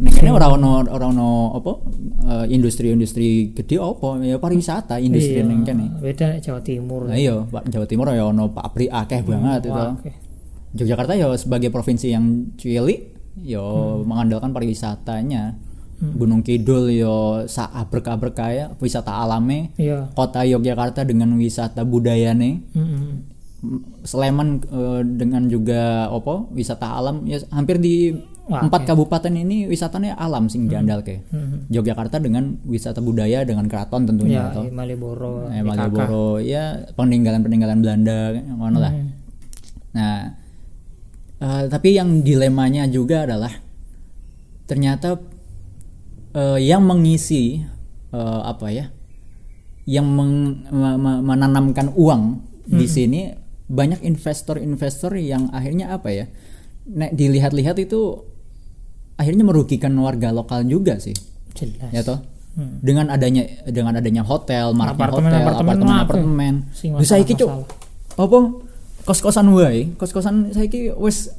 nek 0.01 0.13
kene 0.17 0.33
ora 0.33 0.49
ono 0.49 0.81
ora 0.81 1.05
ono 1.05 1.53
apa 1.53 1.73
eh, 2.25 2.47
industri-industri 2.49 3.53
gede 3.53 3.77
apa 3.77 4.17
ya 4.25 4.37
pariwisata 4.37 4.97
industri 4.97 5.37
Iya, 5.37 5.45
ning 5.45 5.61
kene. 5.63 6.01
Beda 6.01 6.41
Jawa 6.41 6.65
Timur. 6.65 7.13
Nah 7.13 7.17
iya, 7.17 7.37
Pak 7.37 7.69
Jawa 7.69 7.85
Timur 7.85 8.09
ya 8.09 8.25
ono 8.25 8.49
pabrik 8.49 8.89
akeh 8.89 9.21
banget 9.21 9.69
itu. 9.69 9.77
Wah, 9.77 9.93
oke. 9.93 10.11
Yogyakarta 10.77 11.13
ya 11.13 11.29
sebagai 11.37 11.69
provinsi 11.69 12.09
yang 12.09 12.25
cilik 12.57 13.01
ya 13.45 13.61
Hmm. 13.61 14.09
mengandalkan 14.09 14.53
pariwisatanya. 14.53 15.69
Gunung 15.97 16.41
Kidul 16.41 16.93
yo 16.93 17.45
sa 17.49 17.69
abrek-abrek 17.69 18.33
kaya 18.33 18.69
wisata 18.77 19.17
alame. 19.17 19.73
Iya. 19.77 20.13
Kota 20.13 20.45
Yogyakarta 20.45 21.05
dengan 21.05 21.33
wisata 21.37 21.85
budayane. 21.85 22.65
Mm-mm. 22.73 23.36
Sleman 24.05 24.61
eh, 24.63 25.01
dengan 25.03 25.49
juga 25.49 26.07
opo 26.13 26.47
wisata 26.53 26.87
alam. 26.93 27.25
Ya 27.25 27.41
hampir 27.51 27.81
di 27.81 28.13
Wah, 28.47 28.63
empat 28.63 28.87
kabupaten 28.87 29.35
ini 29.35 29.67
wisatanya 29.67 30.15
alam 30.15 30.47
sing 30.47 30.71
diandal 30.71 31.03
ke. 31.03 31.19
Mhm. 31.35 31.67
Yogyakarta 31.67 32.23
dengan 32.23 32.55
wisata 32.63 33.03
budaya 33.03 33.43
dengan 33.43 33.67
keraton 33.67 34.07
tentunya 34.07 34.39
Ya, 34.39 34.55
atau 34.55 34.63
Malioboro, 34.71 35.51
eh, 35.51 35.67
Malioboro 35.67 36.39
ya 36.39 36.87
peninggalan 36.95 37.43
peninggalan 37.43 37.83
Belanda 37.83 38.19
ngono 38.37 38.79
lah. 38.79 38.93
Hmm. 38.95 39.09
nah 39.91 40.17
eh, 41.41 41.63
tapi 41.67 41.97
yang 41.97 42.23
dilemanya 42.23 42.87
juga 42.87 43.25
adalah 43.27 43.51
ternyata 44.67 45.19
eh, 46.37 46.59
yang 46.63 46.87
mengisi 46.87 47.67
eh, 48.13 48.41
apa 48.47 48.67
ya 48.71 48.87
yang 49.87 50.07
meng- 50.07 50.71
me- 50.71 50.99
me- 50.99 51.23
menanamkan 51.25 51.91
uang 51.95 52.43
di 52.67 52.87
sini 52.87 53.21
banyak 53.67 54.01
investor-investor 54.07 55.19
yang 55.19 55.51
akhirnya 55.51 55.91
apa 55.91 56.09
ya 56.15 56.25
nek 56.87 57.19
dilihat-lihat 57.19 57.83
itu 57.83 58.23
akhirnya 59.19 59.43
merugikan 59.43 59.91
warga 59.99 60.31
lokal 60.31 60.63
juga 60.63 61.03
sih. 61.03 61.17
Jelas. 61.57 61.91
Ya 61.91 62.07
toh? 62.07 62.23
Hmm. 62.57 62.81
dengan 62.81 63.13
adanya 63.13 63.45
dengan 63.69 64.01
adanya 64.01 64.25
hotel 64.25 64.73
maraknya 64.73 64.97
Apartemen, 64.97 65.29
hotel 65.29 65.41
apartemen 65.45 65.61
apartemen 65.61 65.93
apa? 65.93 66.05
apartemen. 66.09 66.55
Sing 66.73 66.91
Wis 66.97 67.13
saiki 67.13 67.37
cuk 67.37 67.53
apa? 68.17 68.39
Kos-kosan 69.05 69.47
wae 69.53 69.93
kos-kosan 70.01 70.57
saiki 70.57 70.89
wis 70.97 71.37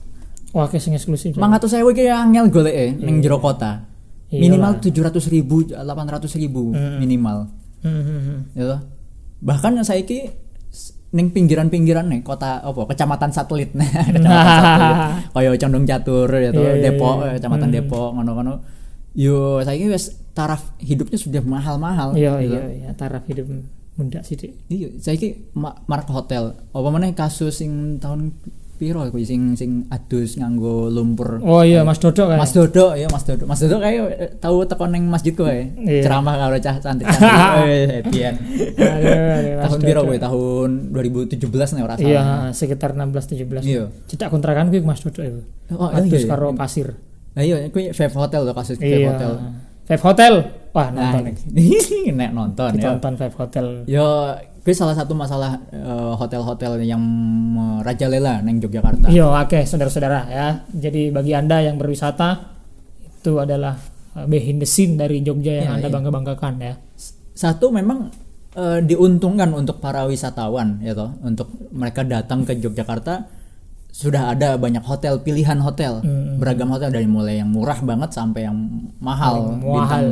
wah 0.54 0.70
sing 0.78 0.94
eksklusif 0.94 1.34
mangatus 1.34 1.74
saya 1.74 1.90
ki 1.90 2.06
angel 2.06 2.54
golek 2.54 3.02
ning 3.02 3.26
jero 3.26 3.42
kota. 3.42 3.82
Iyalah. 4.30 4.44
minimal 4.44 4.72
tujuh 4.84 5.02
ratus 5.08 5.26
ribu 5.34 5.66
delapan 5.66 6.06
ratus 6.06 6.38
ribu 6.38 6.70
minimal. 6.76 7.50
Hmm, 7.82 8.04
hmm, 8.06 8.22
hmm. 8.22 8.40
ya 8.54 8.64
toh. 8.78 8.82
bahkan 9.42 9.74
saya 9.82 10.06
ki 10.06 10.30
ning 11.18 11.34
pinggiran-pinggiran 11.34 12.06
nih 12.06 12.22
kota 12.22 12.62
apa 12.62 12.94
kecamatan 12.94 13.34
satelit 13.34 13.74
nah 13.74 13.90
kecamatan 14.16 14.54
satelit 14.54 14.98
kaya 15.34 15.50
condong 15.58 15.86
catur 15.90 16.30
ya 16.30 16.50
toh, 16.54 16.62
Iya, 16.62 16.72
iya, 16.78 16.84
Depok 16.86 17.16
iya. 17.18 17.26
eh, 17.26 17.34
kecamatan 17.42 17.70
Depok 17.74 18.10
ngono-ngono 18.14 18.54
yo 19.18 19.66
saya 19.66 19.82
wis 19.90 20.14
taraf 20.38 20.78
hidupnya 20.78 21.18
sudah 21.18 21.42
mahal-mahal 21.42 22.14
iya 22.14 22.38
gitu. 22.38 22.54
iya 22.54 22.64
iya 22.70 22.90
taraf 22.94 23.26
hidup 23.26 23.50
muda 23.98 24.22
sih 24.22 24.38
Dik. 24.38 24.52
iya 24.70 24.88
saya 25.02 25.18
ki 25.18 25.58
ma 25.58 25.74
marak 25.90 26.06
hotel 26.14 26.54
apa 26.54 26.88
mana 26.94 27.10
kasus 27.18 27.66
sing 27.66 27.98
tahun 27.98 28.30
piro 28.78 29.02
aku 29.02 29.18
sing 29.26 29.58
sing 29.58 29.90
adus 29.90 30.38
nganggo 30.38 30.88
lumpur? 30.88 31.42
Oh 31.42 31.66
iya 31.66 31.82
Mas 31.82 31.98
Dodo 31.98 32.30
kan 32.30 32.38
Mas 32.38 32.54
Dodo 32.54 32.94
ya 32.94 33.10
Mas 33.10 33.26
Dodo 33.26 33.44
Mas 33.44 33.58
Dodo 33.60 33.82
kayak 33.82 34.04
eh, 34.16 34.30
tahu 34.38 34.64
teko 34.64 34.86
ning 34.86 35.10
masjid 35.10 35.34
kowe 35.34 35.50
Iya. 35.50 36.06
ceramah 36.06 36.38
karo 36.38 36.56
cah 36.58 36.76
eh 37.66 37.98
Etian 38.06 38.36
Aduh, 38.38 38.78
aduh, 38.78 39.54
Mas 39.58 39.66
tahun 39.68 39.80
piro 39.82 40.02
kowe 40.06 40.18
tahun 40.18 40.70
2017 40.94 41.76
nih 41.76 41.82
ora 41.82 41.96
salah. 41.98 42.08
Iya 42.08 42.24
sekitar 42.54 42.94
16 42.94 43.42
17 43.50 43.66
Iya. 43.66 43.84
cedak 44.08 44.30
kontrakan 44.30 44.70
gue 44.70 44.80
Mas 44.86 45.02
Dodo 45.02 45.22
itu. 45.26 45.42
Oh, 45.74 45.90
iya, 45.90 46.00
Adus 46.06 46.24
iya. 46.24 46.30
karo 46.30 46.54
pasir. 46.54 46.94
Nah 47.34 47.44
iya, 47.44 47.70
kuwi 47.70 47.92
Five 47.92 48.14
Hotel 48.14 48.42
loh 48.46 48.54
kasus 48.54 48.78
Five 48.78 49.02
iya. 49.02 49.10
Hotel. 49.14 49.32
Five 49.88 50.04
Hotel? 50.04 50.34
Wah 50.76 50.94
Nah, 50.94 51.16
nonton 51.16 51.34
nek 52.20 52.32
nonton 52.36 52.70
ya. 52.76 52.94
ditonton 52.94 53.14
Five 53.18 53.36
Hotel. 53.40 53.66
Yo, 53.90 54.06
kuwi 54.68 54.76
salah 54.76 54.92
satu 54.94 55.16
masalah 55.16 55.64
eh, 55.72 56.14
hotel-hotel 56.14 56.84
yang 56.84 57.00
merajalela 57.48 58.44
neng 58.44 58.60
Yogyakarta. 58.60 59.08
Iya, 59.08 59.32
oke, 59.40 59.64
saudara-saudara 59.64 60.28
ya. 60.28 60.48
Jadi 60.68 61.08
bagi 61.08 61.32
Anda 61.32 61.64
yang 61.64 61.80
berwisata 61.80 62.52
itu 63.00 63.40
adalah 63.40 63.80
uh, 64.14 64.28
behind 64.28 64.60
the 64.60 64.68
scene 64.68 64.94
dari 64.94 65.24
Jogja 65.24 65.56
yang 65.58 65.64
Iya, 65.64 65.76
Anda 65.80 65.88
iya. 65.88 65.96
bangga-banggakan 65.96 66.54
ya. 66.60 66.74
Satu 67.32 67.72
memang 67.72 68.12
eh, 68.54 68.84
diuntungkan 68.84 69.54
untuk 69.54 69.80
para 69.80 70.04
wisatawan 70.04 70.82
ya 70.82 70.92
toh, 70.92 71.16
untuk 71.22 71.48
mereka 71.72 72.04
datang 72.04 72.44
ke 72.44 72.52
Yogyakarta 72.54 73.24
sudah 73.88 74.30
ada 74.30 74.60
banyak 74.60 74.84
hotel 74.84 75.18
pilihan 75.18 75.58
hotel 75.58 76.04
Hmm. 76.04 76.38
beragam 76.38 76.70
hotel 76.70 76.92
dari 76.92 77.08
mulai 77.08 77.40
yang 77.40 77.50
murah 77.50 77.80
banget 77.80 78.12
sampai 78.12 78.46
yang 78.46 78.58
mahal 79.00 79.58
Paling 79.58 79.64
mahal. 79.64 80.04
bintang 80.04 80.06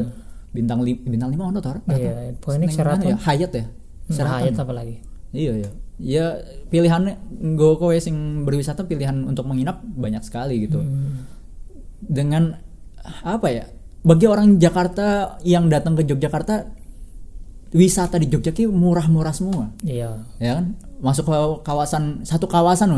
bintang 0.50 0.79
li- 0.79 1.03
bintang 1.03 1.29
lima 1.29 1.51
ono 1.51 1.59
toh 1.59 1.75
Iya, 1.88 2.33
Neng 2.55 2.71
Sheraton. 2.71 3.05
ya 3.05 3.17
Hyatt 3.19 3.51
ya 3.53 3.65
Nah, 4.09 4.41
Hyatt 4.41 4.62
apa 4.62 4.74
lagi? 4.74 4.95
Iya 5.33 5.53
iya. 5.65 5.69
Ya 5.95 6.25
pilihannya 6.69 7.15
nggo 7.55 7.79
kowe 7.79 7.95
sing 7.97 8.43
berwisata 8.43 8.83
pilihan 8.83 9.25
untuk 9.25 9.47
menginap 9.47 9.81
banyak 9.81 10.21
sekali 10.21 10.67
gitu. 10.67 10.83
Hmm. 10.83 11.25
Dengan 12.03 12.55
apa 13.24 13.47
ya? 13.50 13.65
Bagi 14.05 14.29
orang 14.29 14.62
Jakarta 14.62 15.39
yang 15.41 15.65
datang 15.71 15.97
ke 15.97 16.05
Yogyakarta 16.05 16.69
wisata 17.75 18.15
di 18.21 18.31
Jogja 18.31 18.53
murah-murah 18.69 19.33
semua. 19.35 19.74
Iya. 19.81 20.21
Ya 20.39 20.62
kan? 20.62 20.77
Masuk 21.03 21.27
ke 21.27 21.38
kawasan 21.67 22.24
satu 22.24 22.47
kawasan 22.47 22.93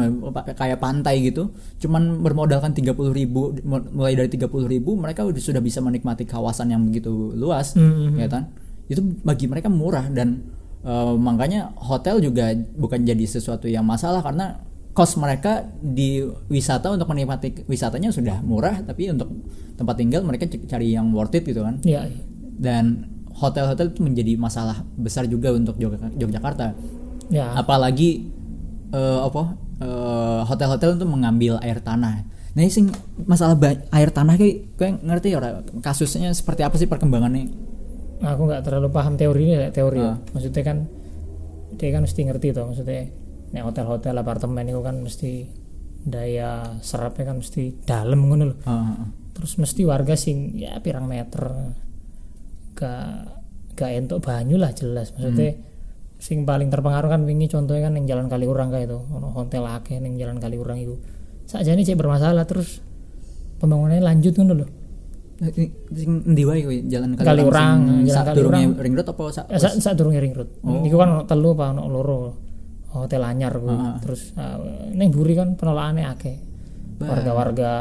kayak 0.54 0.78
pantai 0.78 1.34
gitu, 1.34 1.50
cuman 1.82 2.22
bermodalkan 2.22 2.72
30.000 2.72 2.94
ribu 3.10 3.58
mulai 3.66 4.14
dari 4.14 4.30
30.000 4.30 4.70
ribu 4.70 4.94
mereka 4.94 5.26
udah 5.26 5.42
sudah 5.42 5.60
bisa 5.66 5.82
menikmati 5.82 6.24
kawasan 6.30 6.70
yang 6.70 6.86
begitu 6.86 7.34
luas 7.34 7.74
Hmm. 7.74 8.16
ya 8.22 8.30
kan 8.30 8.54
itu 8.88 9.02
bagi 9.26 9.50
mereka 9.50 9.68
murah 9.68 10.08
dan 10.14 10.40
eh, 10.84 11.14
makanya 11.16 11.72
hotel 11.78 12.20
juga 12.20 12.52
bukan 12.76 13.02
jadi 13.02 13.24
sesuatu 13.24 13.66
yang 13.66 13.86
masalah 13.86 14.22
karena 14.22 14.62
kos 14.92 15.14
mereka 15.14 15.62
di 15.78 16.26
wisata 16.50 16.90
untuk 16.90 17.06
menikmati 17.08 17.70
wisatanya 17.70 18.10
sudah 18.10 18.42
murah 18.42 18.82
tapi 18.82 19.14
untuk 19.14 19.30
tempat 19.78 19.94
tinggal 19.94 20.26
mereka 20.26 20.50
cari 20.66 20.98
yang 20.98 21.14
worth 21.14 21.38
it 21.38 21.46
gitu 21.46 21.62
kan 21.62 21.78
Iya. 21.86 22.10
iya. 22.10 22.18
dan 22.58 23.06
hotel-hotel 23.38 23.94
itu 23.94 24.02
menjadi 24.02 24.34
masalah 24.36 24.82
besar 24.98 25.30
juga 25.30 25.54
untuk 25.54 25.78
Yogyakarta 26.18 26.74
Ya. 27.30 27.54
apalagi 27.54 28.26
eh, 28.90 29.20
apa 29.22 29.54
eh, 29.78 30.42
hotel-hotel 30.50 30.98
itu 30.98 31.06
mengambil 31.06 31.62
air 31.62 31.78
tanah 31.78 32.26
nah 32.58 32.62
ini 32.66 32.74
sing 32.74 32.90
masalah 33.30 33.54
air 33.94 34.10
tanah 34.10 34.34
kayak 34.34 34.66
kayak 34.82 34.98
ngerti 35.06 35.38
ya 35.38 35.62
kasusnya 35.78 36.34
seperti 36.34 36.66
apa 36.66 36.74
sih 36.74 36.90
perkembangannya 36.90 37.54
Aku 38.18 38.50
nggak 38.50 38.66
terlalu 38.66 38.90
paham 38.90 39.14
teori 39.14 39.42
ini 39.46 39.54
ya, 39.54 39.70
teori. 39.70 40.02
Ah. 40.02 40.18
Maksudnya 40.34 40.64
kan 40.66 40.78
dia 41.78 41.90
kan 41.94 42.02
mesti 42.04 42.22
ngerti 42.24 42.56
tuh 42.56 42.66
maksudnya 42.66 43.12
nek 43.52 43.64
hotel-hotel 43.64 44.16
apartemen 44.16 44.66
itu 44.68 44.82
kan 44.82 44.96
mesti 45.04 45.46
daya 46.08 46.80
serapnya 46.80 47.36
kan 47.36 47.38
mesti 47.44 47.84
dalam 47.84 48.20
ngono 48.24 48.44
loh. 48.54 48.58
Heeh. 48.64 49.28
terus 49.36 49.60
mesti 49.62 49.86
warga 49.86 50.18
sing 50.18 50.58
ya 50.58 50.82
pirang 50.82 51.06
meter 51.06 51.46
gak 52.74 53.38
gak 53.78 53.92
entuk 53.94 54.26
banyu 54.26 54.58
lah 54.58 54.74
jelas 54.74 55.14
maksudnya 55.14 55.54
sing 56.18 56.42
paling 56.50 56.74
terpengaruh 56.74 57.14
kan 57.14 57.22
wingi 57.22 57.46
contohnya 57.46 57.86
kan 57.86 57.94
yang 57.94 58.10
jalan 58.10 58.26
Kaliurang 58.26 58.74
kayak 58.74 58.90
itu 58.90 58.98
ono 58.98 59.30
hotel 59.38 59.70
akeh 59.70 60.02
yang 60.02 60.18
jalan 60.18 60.42
Kaliurang 60.42 60.82
itu 60.82 60.98
saja 61.46 61.70
ini 61.78 61.86
cek 61.86 62.00
bermasalah 62.02 62.50
terus 62.50 62.82
pembangunannya 63.62 64.02
lanjut 64.02 64.34
ngono 64.34 64.54
loh 64.58 64.70
Nah, 64.70 64.87
sing 65.38 66.12
endi 66.26 66.44
wae 66.50 66.62
kowe? 66.66 66.76
Jalan 66.90 67.14
Kaliurang, 67.14 67.80
sing 67.86 68.10
jalan 68.10 68.26
sadurunge 68.26 68.58
Kaliurang. 68.58 68.82
ring 68.82 68.94
road 68.98 69.08
apa 69.14 69.24
sak 69.30 69.46
eh, 69.54 69.60
sa, 69.62 69.70
sa 69.78 69.92
durunge 69.94 70.18
ring 70.18 70.34
road 70.34 70.50
iku 70.66 70.96
kan 70.98 71.10
ono 71.14 71.24
telu 71.30 71.54
apa 71.54 71.66
ono 71.78 71.84
loro? 71.86 72.18
Hotel 72.98 73.22
anyar 73.22 73.54
kuwi. 73.62 73.70
Ah. 73.70 74.02
terus 74.02 74.34
uh, 74.34 74.58
ning 74.98 75.14
buri 75.14 75.38
kan 75.38 75.54
penolakannya 75.54 76.06
akeh. 76.10 76.38
Warga-warga 76.98 77.72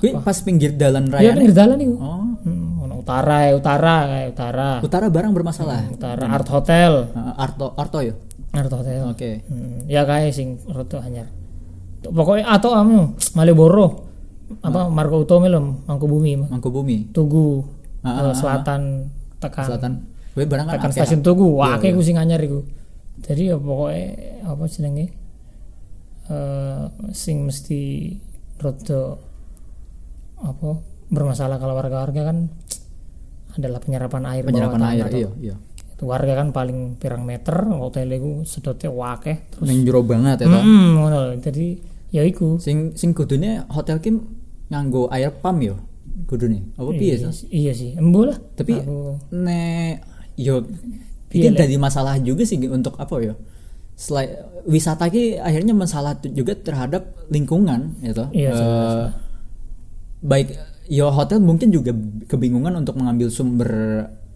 kuwi 0.00 0.16
pas 0.24 0.38
pinggir 0.40 0.72
dalan 0.80 1.12
ya 1.12 1.20
raya 1.20 1.30
pinggir 1.36 1.52
dalan 1.52 1.78
iku. 1.84 1.94
Oh. 2.00 2.24
Hmm, 2.44 2.84
ono 2.88 2.94
utara 3.04 3.36
ya 3.48 3.52
utara 3.52 3.96
kayak 4.08 4.28
utara. 4.32 4.70
Utara 4.80 5.06
barang 5.12 5.32
bermasalah? 5.36 5.80
Utara. 5.92 6.24
Art 6.32 6.48
hotel. 6.48 6.92
Heeh, 7.12 7.34
Arto 7.36 7.66
Arto 7.76 7.98
ya? 8.00 8.14
Art 8.56 8.72
hotel. 8.72 9.12
Oke. 9.12 9.44
Hmm, 9.44 9.84
ya 9.84 10.08
kayak 10.08 10.32
sing 10.32 10.56
roto 10.72 10.96
anyar. 11.04 11.28
Pokoknya 12.04 12.48
atau 12.48 12.72
anu 12.72 13.16
Malioboro 13.36 14.03
apa 14.60 14.86
Margo 14.92 15.22
Utome 15.24 15.48
lho 15.50 15.82
Mangkubumi 15.88 16.36
Mangkubumi? 16.46 17.10
Tugu 17.10 17.64
Ah, 18.04 18.20
ah, 18.20 18.24
eh, 18.30 18.34
selatan 18.36 19.08
tekan. 19.40 19.64
Selatan. 19.64 19.92
Kowe 20.36 20.44
barang 20.44 20.66
kan 20.68 20.74
tekan 20.76 20.90
akeh. 20.92 20.96
stasiun 21.00 21.24
Tugu. 21.24 21.56
Wah 21.56 21.80
Iya, 21.80 21.80
akeh 21.80 21.90
iya. 21.96 22.04
sing 22.04 22.16
anyar 22.20 22.40
iku. 22.44 22.60
Jadi 23.24 23.48
ya 23.48 23.56
pokoknya 23.56 24.04
apa 24.44 24.64
jenenge? 24.68 25.06
Eh 26.28 26.82
sing 27.16 27.48
mesti 27.48 28.12
roto 28.60 29.24
apa 30.44 30.76
bermasalah 31.08 31.56
kalau 31.56 31.72
warga-warga 31.80 32.28
kan 32.28 32.52
adalah 33.56 33.80
penyerapan 33.80 34.22
air 34.28 34.42
penyerapan 34.44 34.82
air 34.92 35.04
iya 35.08 35.30
iya. 35.40 35.56
Itu 35.94 36.04
warga 36.10 36.36
kan 36.36 36.52
paling 36.52 37.00
pirang 37.00 37.24
meter 37.24 37.54
hotel 37.72 38.10
iku 38.12 38.44
sedotnya 38.44 38.92
wakeh 38.92 39.48
terus 39.48 39.64
jero 39.70 40.04
banget 40.04 40.44
ya 40.44 40.52
toh? 40.52 40.60
Hmm, 40.60 41.00
ngono 41.00 41.16
lho. 41.24 41.32
Jadi 41.40 41.66
ya 42.12 42.20
iku. 42.20 42.60
sing 42.60 42.92
sing 42.98 43.16
kudune 43.16 43.64
hotel 43.72 43.96
ki 44.04 44.12
nganggo 44.66 45.08
air 45.08 45.30
pump 45.32 45.60
yo 45.60 45.76
kudune 46.24 46.62
apa 46.74 46.90
piye 46.90 47.14
iya, 47.14 47.28
iya 47.50 47.72
sih. 47.72 47.90
Embo 47.94 48.24
lah. 48.24 48.38
tapi 48.54 48.78
Aku- 48.78 49.18
nek 49.30 50.00
yo 50.34 50.64
ini 51.30 51.50
jadi 51.50 51.76
masalah 51.76 52.16
juga 52.18 52.42
sih 52.42 52.56
untuk 52.64 52.94
apa 52.96 53.14
ya 53.20 53.34
selain 53.94 54.30
wisata 54.64 55.06
ki 55.06 55.38
akhirnya 55.38 55.70
masalah 55.70 56.14
juga 56.24 56.54
terhadap 56.56 57.02
lingkungan 57.28 57.94
ya 58.00 58.10
toh 58.10 58.28
Iya, 58.30 58.50
jelas. 58.50 59.10
baik 60.20 60.48
yo 60.86 61.08
hotel 61.08 61.38
mungkin 61.38 61.68
juga 61.68 61.92
kebingungan 62.26 62.74
untuk 62.76 62.96
mengambil 62.96 63.28
sumber 63.28 63.70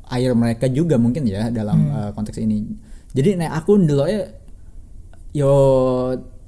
air 0.06 0.32
mereka 0.32 0.66
juga 0.66 0.97
mungkin 0.97 1.25
ya 1.25 1.49
dalam 1.49 1.78
Hmm. 1.78 1.97
eh, 1.99 2.11
konteks 2.12 2.38
ini 2.38 2.64
jadi 3.11 3.37
nek 3.37 3.52
aku 3.54 3.78
ndeloknya 3.78 4.30
yo 5.32 5.52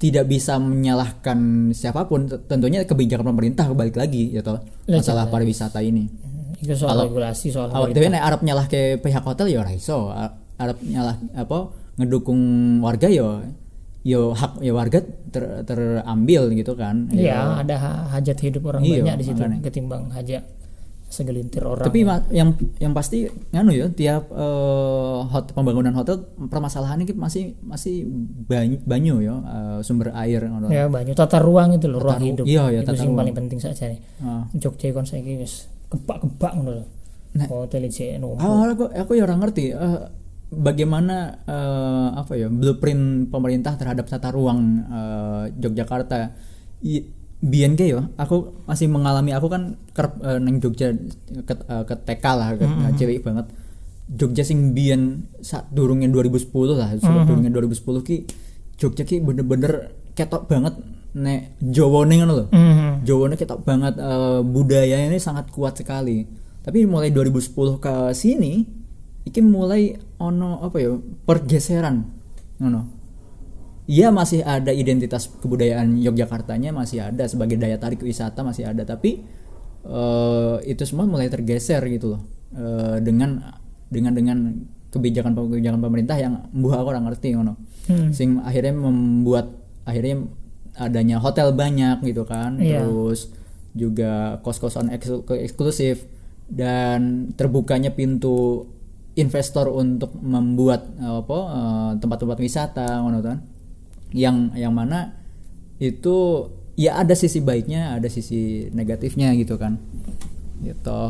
tidak 0.01 0.25
bisa 0.25 0.57
menyalahkan 0.57 1.37
siapa 1.71 2.03
pun 2.03 2.25
tentunya 2.41 2.81
kebijakan 2.81 3.29
pemerintah 3.29 3.69
balik 3.69 3.93
lagi 3.93 4.33
ya 4.33 4.41
toh 4.41 4.57
Lah, 4.57 4.97
masalah 4.97 5.23
jelas. 5.23 5.31
pariwisata 5.31 5.79
ini. 5.79 6.09
Iku 6.57 6.73
soal 6.73 6.89
Kalau- 6.91 7.05
regulasi 7.07 7.47
soal 7.49 7.69
dhewe 7.87 8.09
nek 8.09 8.21
arep 8.23 8.41
nyalah 8.41 8.65
ke 8.65 8.97
pihak 8.97 9.21
hotel 9.21 9.45
ya 9.47 9.61
ora 9.61 9.71
iso. 9.71 10.09
A- 10.09 10.33
arep 10.57 10.77
nyalah 10.83 11.21
apa 11.33 11.57
ngedukung 11.95 12.41
warga 12.79 13.05
ya 13.05 13.45
yo 14.01 14.33
hak 14.33 14.57
ya 14.59 14.73
warga 14.73 14.97
ter- 15.29 15.61
terambil 15.61 16.49
gitu 16.51 16.73
kan 16.73 17.05
Iya, 17.13 17.61
ada 17.61 17.75
ha- 17.77 18.05
hajat 18.11 18.37
hidup 18.39 18.65
orang 18.65 18.81
Iya, 18.81 19.05
banyak 19.05 19.15
di 19.15 19.25
situ 19.25 19.37
makanya. 19.37 19.57
ketimbang 19.61 20.03
hajat 20.09 20.41
segelintir 21.11 21.59
orang 21.61 21.83
Tapi 21.83 22.01
ma- 22.01 22.23
yang 22.29 22.49
yang 22.77 22.91
pasti 22.91 23.23
nganu 23.49 23.69
ya 23.69 23.87
tiap 23.89 24.25
eh, 24.27 25.19
hot, 25.21 25.51
pembangunan 25.51 25.91
hotel 25.91 26.23
permasalahannya 26.41 27.03
ki 27.03 27.13
masih 27.13 27.53
masih 27.61 28.07
banyu, 28.41 28.79
banyu 28.81 29.19
ya 29.19 29.35
eh, 29.35 29.79
sumber 29.81 30.09
air 30.13 30.41
ngono. 30.41 30.67
ya 30.67 30.87
banyak 30.87 31.11
tata 31.11 31.37
ruang 31.37 31.75
itu 31.75 31.85
loh 31.85 31.99
ruang 31.99 32.17
ru- 32.17 32.27
hidup 32.31 32.45
iya, 32.45 32.63
iya, 32.69 32.79
itu 32.79 32.89
tata 32.89 33.03
ruang. 33.03 33.19
paling 33.19 33.35
penting 33.35 33.59
saja 33.59 33.85
nih 33.85 33.99
Ah. 34.17 34.47
Jogja 34.53 34.89
kon 34.89 35.03
saiki 35.03 35.35
wis 35.35 35.67
kebak-kebak 35.87 36.51
ngono 36.53 36.71
lho 36.73 36.85
Nah. 37.31 37.47
hotel 37.47 37.85
iki 37.85 38.15
numpuk 38.17 38.39
Awalnya 38.39 38.73
aku 38.73 38.85
aku 38.89 39.11
ya 39.13 39.23
orang 39.23 39.39
ngerti 39.41 39.65
eh, 39.69 39.99
bagaimana 40.51 41.15
eh, 41.41 42.09
apa 42.13 42.33
ya 42.33 42.47
blueprint 42.47 43.03
pemerintah 43.27 43.73
terhadap 43.73 44.03
tata 44.05 44.29
ruang 44.29 44.59
eh, 44.83 45.43
Yogyakarta. 45.57 46.31
I, 46.83 47.20
ke 47.41 47.89
yo, 47.89 48.05
aku 48.21 48.53
masih 48.69 48.85
mengalami 48.85 49.33
aku 49.33 49.49
kan 49.49 49.73
kerep 49.97 50.13
eh, 50.21 50.37
neng 50.37 50.61
Jogja 50.61 50.93
ke, 51.41 51.53
eh, 51.57 51.83
ke 51.89 51.95
TK 51.97 52.25
lah, 52.37 52.53
ke 52.53 52.65
cewek 53.01 53.25
banget. 53.25 53.49
Jogja 54.11 54.45
sing 54.45 54.77
biyen 54.77 55.25
saat 55.41 55.65
durungnya 55.73 56.05
2010 56.13 56.77
lah, 56.77 56.93
mm 56.93 57.25
durungnya 57.25 57.49
2010 57.49 58.05
ki 58.05 58.15
Jogja 58.77 59.03
ki 59.09 59.25
bener-bener 59.25 59.89
ketok 60.13 60.45
banget 60.45 60.77
nek 61.17 61.57
Jawane 61.57 62.13
ngono 62.21 62.33
lho. 62.37 62.45
Mhm. 62.53 63.09
Jawane 63.09 63.35
ketok 63.35 63.65
banget 63.65 63.97
eh, 63.97 64.41
budaya 64.45 65.01
ini 65.01 65.17
sangat 65.17 65.49
kuat 65.49 65.81
sekali. 65.81 66.21
Tapi 66.61 66.85
mulai 66.85 67.09
2010 67.09 67.81
ke 67.81 67.93
sini 68.13 68.61
iki 69.25 69.41
mulai 69.41 69.97
ono 70.21 70.61
apa 70.61 70.77
ya 70.77 70.93
pergeseran 71.25 72.05
ngono. 72.61 73.00
Iya 73.91 74.07
masih 74.07 74.39
ada 74.47 74.71
identitas 74.71 75.27
kebudayaan 75.43 75.99
Yogyakartanya 75.99 76.71
masih 76.71 77.11
ada. 77.11 77.27
Sebagai 77.27 77.59
daya 77.59 77.75
tarik 77.75 77.99
wisata 77.99 78.39
masih 78.39 78.71
ada. 78.71 78.87
Tapi 78.87 79.19
eh, 79.83 80.55
itu 80.63 80.87
semua 80.87 81.03
mulai 81.03 81.27
tergeser 81.27 81.83
gitu 81.91 82.15
loh. 82.15 82.21
Eh, 82.55 83.03
dengan 83.03 83.51
dengan 83.91 84.15
dengan 84.15 84.37
kebijakan 84.95 85.35
kebijakan 85.35 85.83
pemerintah 85.83 86.15
yang 86.15 86.47
buah 86.55 86.79
aku 86.79 86.87
orang 86.95 87.11
ngerti 87.11 87.35
ngono. 87.35 87.59
Hmm. 87.81 88.13
sing 88.13 88.37
akhirnya 88.45 88.77
membuat 88.77 89.49
akhirnya 89.89 90.29
adanya 90.79 91.19
hotel 91.19 91.51
banyak 91.51 91.99
gitu 92.07 92.23
kan. 92.23 92.63
Iya. 92.63 92.87
terus 92.87 93.35
juga 93.75 94.39
kos-kosan 94.39 94.87
eksklu- 94.95 95.27
eksklusif. 95.27 96.07
Dan 96.47 97.31
terbukanya 97.35 97.91
pintu 97.91 98.67
investor 99.19 99.67
untuk 99.67 100.15
membuat 100.23 100.87
eh, 100.95 101.19
apa 101.27 101.39
tempat-tempat 101.99 102.39
wisata 102.39 103.03
ngono 103.03 103.19
kan 103.19 103.51
yang 104.11 104.51
yang 104.55 104.75
mana 104.75 105.15
itu 105.81 106.47
ya 106.77 107.01
ada 107.01 107.17
sisi 107.17 107.41
baiknya 107.41 107.97
ada 107.97 108.07
sisi 108.07 108.69
negatifnya 108.71 109.33
gitu 109.35 109.55
kan. 109.57 109.79
Gitu. 110.61 111.01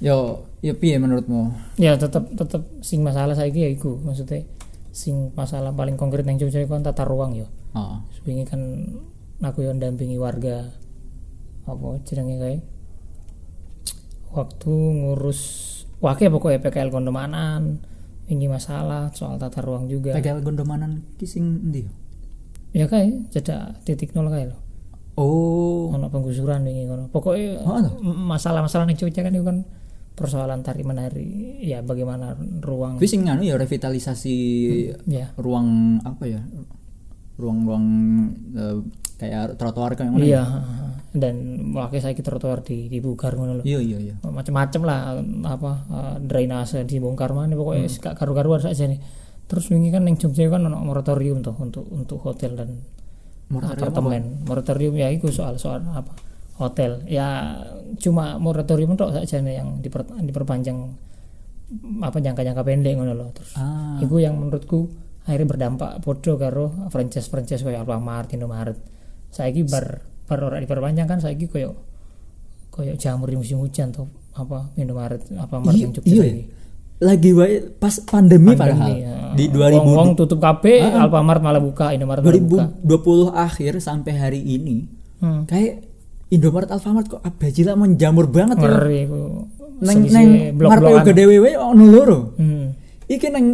Yo 0.00 0.48
yo 0.64 0.72
piye 0.80 0.96
menurutmu? 0.96 1.52
Ya 1.76 1.98
tetap 2.00 2.30
tetap 2.32 2.64
sing 2.80 3.04
masalah 3.04 3.36
saiki 3.36 3.66
ya 3.66 3.70
iku. 3.70 4.00
Maksudnya 4.00 4.46
sing 4.94 5.34
masalah 5.34 5.74
paling 5.74 5.98
konkret 5.98 6.22
yang 6.22 6.38
Jogja 6.38 6.62
kan 6.70 6.86
tata 6.86 7.02
ruang 7.02 7.34
ya 7.34 7.50
oh. 7.74 7.98
wingi 8.22 8.46
kan 8.46 8.62
aku 9.42 9.66
yang 9.66 9.82
dampingi 9.82 10.14
warga 10.16 10.70
apa 11.66 11.98
jenenge 12.06 12.36
kae? 12.38 12.56
Waktu 14.30 14.70
ngurus 14.70 15.40
wakil 15.98 16.30
pokoknya 16.30 16.62
PKL 16.62 16.94
Kondomanan 16.94 17.82
wingi 18.30 18.46
masalah 18.46 19.10
soal 19.12 19.36
tata 19.42 19.60
ruang 19.60 19.90
juga. 19.90 20.14
PKL 20.14 20.46
Gondomanan 20.46 21.02
ki 21.18 21.26
sing 21.26 21.44
endi 21.66 21.90
yo? 21.90 21.92
Ya 22.74 22.90
kae 22.90 23.30
cedak 23.30 23.78
titik 23.86 24.10
nol 24.12 24.28
kae 24.28 24.50
lho. 24.50 24.58
Oh. 25.14 25.94
Ono 25.94 26.10
penggusuran 26.10 26.66
wingi 26.66 26.90
ngono. 26.90 27.06
Pokoknya 27.14 27.62
Oh, 27.62 27.78
masalah-masalah 28.02 28.90
yang 28.90 28.98
Jogja 28.98 29.22
kan 29.22 29.30
itu 29.30 29.46
kan 29.46 29.62
persoalan 30.14 30.62
tarik 30.62 30.86
menarik 30.86 31.26
ya 31.58 31.82
bagaimana 31.82 32.38
ruang 32.62 32.98
anu 33.02 33.42
ya 33.42 33.54
revitalisasi 33.58 34.36
ya. 35.06 35.30
ruang 35.38 35.98
apa 36.02 36.22
ya? 36.26 36.42
Ruang-ruang 37.38 37.86
eh, 38.54 38.78
kayak 39.18 39.58
trotoar 39.58 39.94
kayak 39.94 40.10
mana 40.14 40.22
iya 40.22 40.42
dan 41.14 41.70
wakil 41.78 42.02
saya 42.02 42.18
trotoar 42.18 42.66
di 42.66 42.90
dibugar 42.90 43.38
ngono 43.38 43.58
lho. 43.58 43.62
Iya 43.62 43.78
iya 43.78 43.98
iya. 44.02 44.14
Macam-macam 44.22 44.82
lah 44.82 44.98
apa 45.46 45.70
eh, 45.94 46.16
drainase 46.26 46.82
dibongkar 46.82 47.30
mana 47.30 47.54
pokoknya 47.54 47.86
Hmm. 47.86 48.18
karu-karuan 48.18 48.62
saja 48.62 48.90
nih 48.90 48.98
terus 49.44 49.68
wingi 49.68 49.92
kan 49.92 50.08
yang 50.08 50.16
Jogja 50.16 50.48
kan 50.48 50.64
ono 50.64 50.80
moratorium 50.80 51.44
tuh 51.44 51.54
untuk 51.60 51.84
untuk 51.92 52.18
hotel 52.24 52.56
dan 52.56 52.70
Moratorium 53.44 53.92
apartemen. 53.92 54.22
moratorium 54.48 54.94
ya 54.96 55.12
itu 55.12 55.28
soal 55.28 55.60
soal 55.60 55.84
apa? 55.84 56.16
Hotel. 56.56 57.04
Ya 57.04 57.60
cuma 58.00 58.40
moratorium 58.40 58.96
tok 58.96 59.12
saja 59.12 59.42
yang 59.44 59.84
diper, 59.84 60.06
diperpanjang 60.22 60.78
apa 62.00 62.18
jangka-jangka 62.20 62.62
pendek 62.62 62.94
ngono 62.96 63.12
loh 63.12 63.28
terus 63.34 63.52
ah. 63.58 64.00
Iku 64.00 64.16
yang 64.20 64.38
menurutku 64.40 64.88
akhirnya 65.24 65.48
berdampak 65.48 65.90
podo 66.00 66.36
karo 66.36 66.72
franchise-franchise 66.88 67.64
kayak 67.64 67.84
Alfamart, 67.84 68.32
Indomaret. 68.32 68.76
Saiki 69.28 69.64
bar 69.66 70.00
bar 70.24 70.40
ora 70.40 70.56
diperpanjang 70.56 71.04
kan 71.04 71.20
saiki 71.20 71.50
koyo 71.50 71.76
koyo 72.72 72.96
jamur 72.96 73.28
di 73.28 73.36
musim 73.36 73.60
hujan 73.60 73.92
tuh 73.92 74.08
apa 74.32 74.72
Indomaret 74.80 75.20
Alfamart 75.36 75.76
Iya, 75.76 75.82
yang 75.84 75.92
Jogja 75.92 76.14
iya. 76.24 76.44
Lagi 76.96 77.30
wae 77.30 77.54
pas 77.72 77.98
pandemi, 78.00 78.54
padahal 78.54 78.90
ya. 78.92 79.14
di 79.32 79.50
Wong-wong 79.50 80.14
2000 80.14 80.20
tutup 80.20 80.38
kafe, 80.38 80.78
Alfamart 80.80 81.40
malah 81.40 81.58
buka, 81.58 81.90
Indomaret 81.90 82.22
malah 82.22 82.38
buka. 82.38 82.64
2020 82.80 83.34
akhir 83.34 83.72
sampai 83.78 84.12
hari 84.14 84.40
ini 84.40 84.86
Hmm. 85.16 85.42
kayak 85.44 85.80
Indomaret 86.28 86.68
Alfamart 86.68 87.06
kok 87.08 87.18
abajila 87.18 87.74
menjamur 87.74 88.26
banget 88.26 88.58
ya 88.58 88.68
Ngeri 88.68 88.98
iku. 89.02 89.22
neng 89.76 89.98
neng 90.04 90.28
blok-blokan. 90.52 90.82
Marpeo 90.84 90.98
gede 91.04 91.24
wewe 91.24 91.50
ono 91.52 91.84
loro 91.84 92.18
Hmm. 92.34 92.74
iki 93.04 93.26
neng 93.26 93.46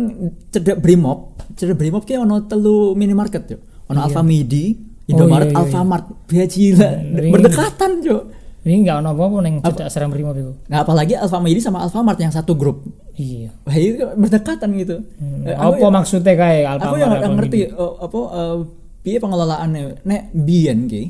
cedek 0.49 0.77
Brimob 0.79 1.33
cedek 1.53 1.75
Brimob 1.75 2.03
ki 2.03 2.17
ono 2.17 2.43
telu 2.43 2.93
minimarket 2.93 3.45
yo 3.47 3.59
ono 3.87 4.01
Alfamidi 4.03 4.77
Indomaret 5.07 5.49
iya, 5.49 5.53
iya, 5.53 5.59
iya. 5.59 5.67
Alfamart 5.67 6.05
bajila 6.25 6.91
Iya. 6.93 7.31
berdekatan 7.31 7.93
yo 8.01 8.19
Ini 8.61 8.77
enggak 8.79 8.97
ono 8.99 9.09
apa-apa 9.11 9.37
ning 9.41 9.55
cedak 9.63 9.89
serem 9.89 10.09
Brimob 10.09 10.35
iku. 10.35 10.53
Nah 10.67 10.85
apalagi 10.85 11.15
Alfamidi 11.15 11.59
sama 11.59 11.81
Alfamart 11.81 12.19
yang 12.19 12.29
satu 12.29 12.53
grup 12.53 12.85
Iya. 13.21 13.51
Itu 13.69 14.09
berdekatan 14.15 14.69
gitu 14.75 14.97
Hmm. 15.15 15.45
Eh, 15.45 15.53
aku 15.53 15.77
Apa 15.79 15.89
maksudnya 15.93 16.33
kayak 16.35 16.65
aku 16.73 16.81
Alfamart? 16.81 16.97
yang 16.97 17.11
nggak 17.13 17.33
ngerti 17.37 17.61
eh, 17.67 17.95
apa 17.99 18.21
eh, 18.33 18.57
piye 19.01 19.19
pengelolaannya 19.19 19.83
nek 20.03 20.23
biyen 20.35 20.85
ki 20.87 21.03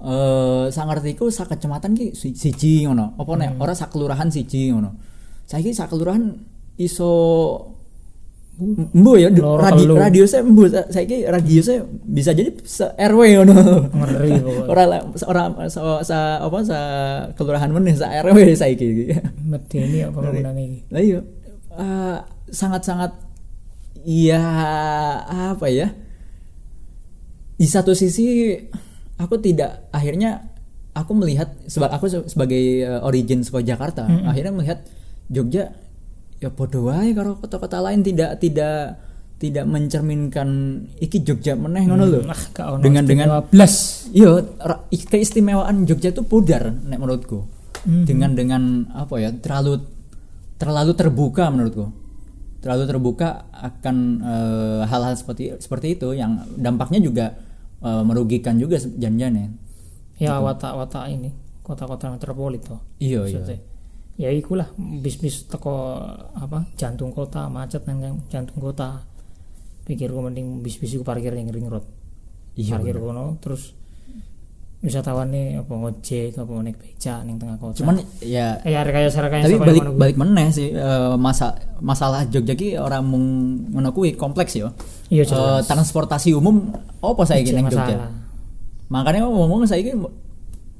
eh 0.00 0.64
sak 0.66 0.84
ngertiku 0.86 1.28
sak 1.28 1.48
kecamatan 1.50 1.92
ki 1.92 2.06
si- 2.12 2.32
siji 2.34 2.82
ngono 2.82 3.12
apa 3.14 3.30
nek 3.34 3.50
Hmm. 3.50 3.60
ora 3.60 3.72
sak 3.72 3.88
kelurahan 3.90 4.28
siji 4.28 4.68
ngono 4.70 4.96
saiki 5.44 5.70
sak 5.70 5.88
kelurahan 5.88 6.32
iso 6.76 7.12
mbu 8.60 9.12
ya 9.16 9.28
radi, 9.32 9.88
radiusnya 9.88 10.40
mbu 10.42 10.62
saiki 10.86 11.24
radiusnya 11.24 11.80
bisa 12.06 12.30
jadi 12.30 12.52
se 12.62 12.84
RW 12.92 13.20
ngono 13.40 13.54
Ngeri 13.90 14.30
pokoknya. 14.38 14.68
ora 14.68 14.82
la- 14.86 15.04
ora 15.22 15.42
sa, 15.66 15.80
sa- 16.02 16.38
apa 16.38 16.58
sa 16.62 16.78
kelurahan 17.34 17.68
meneh 17.68 17.92
sa 17.94 18.12
RW 18.20 18.36
saiki 18.54 19.16
Medeni 19.42 20.00
apa 20.02 20.12
pembangunan 20.14 20.54
iki. 20.54 20.78
Lah 20.86 21.00
iya 21.02 21.20
eh, 21.72 22.18
sangat-sangat 22.46 23.12
iya 24.02 24.42
apa 25.52 25.66
ya? 25.66 25.92
Di 27.52 27.66
satu 27.66 27.92
sisi 27.92 28.56
aku 29.16 29.36
tidak 29.36 29.90
akhirnya 29.90 30.48
aku 30.90 31.12
melihat 31.12 31.52
seba- 31.66 31.92
aku 31.92 32.08
se- 32.08 32.26
sebagai 32.26 32.58
eh, 32.80 33.00
origin 33.00 33.40
sekolah 33.40 33.62
Jakarta, 33.62 34.08
akhirnya 34.26 34.52
melihat 34.52 34.78
Jogja 35.28 35.70
ya 36.40 36.48
podo 36.48 36.88
wae 36.88 37.12
karo 37.12 37.36
kota-kota 37.36 37.78
lain 37.78 38.00
tidak 38.00 38.40
tidak 38.40 38.96
tidak 39.36 39.64
mencerminkan 39.64 40.48
iki 40.96 41.20
Jogja 41.20 41.52
meneh 41.54 41.84
ngono 41.84 42.04
lho. 42.04 42.20
Ah, 42.24 42.42
gak 42.50 42.66
ono 42.66 42.80
Dengan 42.80 43.04
dengan 43.04 43.28
15. 43.44 44.10
Iya, 44.10 44.30
ra- 44.58 44.84
keistimewaan 44.88 45.84
Jogja 45.84 46.10
itu 46.10 46.24
pudar 46.24 46.72
nek 46.72 46.96
menurutku. 46.96 47.44
Dengan 47.80 48.32
dengan 48.32 48.62
apa 48.90 49.16
ya? 49.16 49.32
terlalu 49.32 49.80
terlalu 50.60 50.92
terbuka 50.92 51.48
menurutku. 51.48 51.88
Terlalu 52.60 52.84
terbuka 52.84 53.48
akan 53.50 53.96
eh, 54.20 54.82
hal-hal 54.84 55.16
seperti 55.16 55.56
seperti 55.56 55.96
itu 55.96 56.12
yang 56.12 56.44
dampaknya 56.60 57.00
juga 57.00 57.26
eh, 57.80 58.02
merugikan 58.04 58.60
juga 58.60 58.76
janjiannya. 58.76 59.72
ya 60.20 60.36
watak-watak 60.36 61.08
ini 61.16 61.32
kota-kota 61.64 62.12
metropolit 62.12 62.60
tuh 62.60 62.76
Iya, 63.00 63.24
iya. 63.24 63.56
Ya 64.20 64.28
ikulah 64.28 64.68
bis-bis 64.76 65.48
teko 65.48 65.96
apa 66.36 66.68
jantung 66.76 67.08
kota 67.08 67.48
macet 67.48 67.88
nang 67.88 68.20
jantung 68.28 68.60
kota 68.60 69.00
pikirku 69.88 70.20
mending 70.20 70.60
bis-bis 70.60 70.92
iku 70.92 71.08
parkir 71.08 71.32
ning 71.32 71.48
ring 71.48 71.64
road 71.72 71.88
Iya, 72.52 72.76
parkir 72.76 73.00
kono 73.00 73.40
terus 73.40 73.72
wisatawan 74.80 75.28
nih 75.28 75.60
apa 75.60 75.68
ngojek 75.70 76.32
apa 76.34 76.52
naik 76.58 76.76
beca 76.76 77.20
ning 77.22 77.36
tengah 77.36 77.56
kota 77.56 77.76
Cuman 77.78 78.00
ya 78.18 78.56
eh 78.60 78.72
ya 78.72 78.80
rekayasa 78.80 79.20
rekayasa 79.20 79.44
tapi 79.46 79.60
balik 79.60 79.84
balik 79.92 80.16
meneh 80.16 80.48
sih 80.48 80.72
eh, 80.72 81.12
masa 81.16 81.52
masalah 81.78 82.24
Jogja 82.24 82.54
ki 82.54 82.76
orang 82.76 83.04
mung 83.04 83.24
ngono 83.70 83.90
kuwi 83.90 84.14
kompleks 84.14 84.56
ya. 84.56 84.72
iya 85.06 85.20
jelas 85.22 85.64
transportasi 85.64 86.32
umum 86.32 86.72
apa 86.98 87.22
saya 87.22 87.40
ning 87.42 87.68
Jogja? 87.68 88.08
makanya 88.88 89.22
ngomong 89.22 89.64
saya 89.64 89.84
ini 89.84 89.92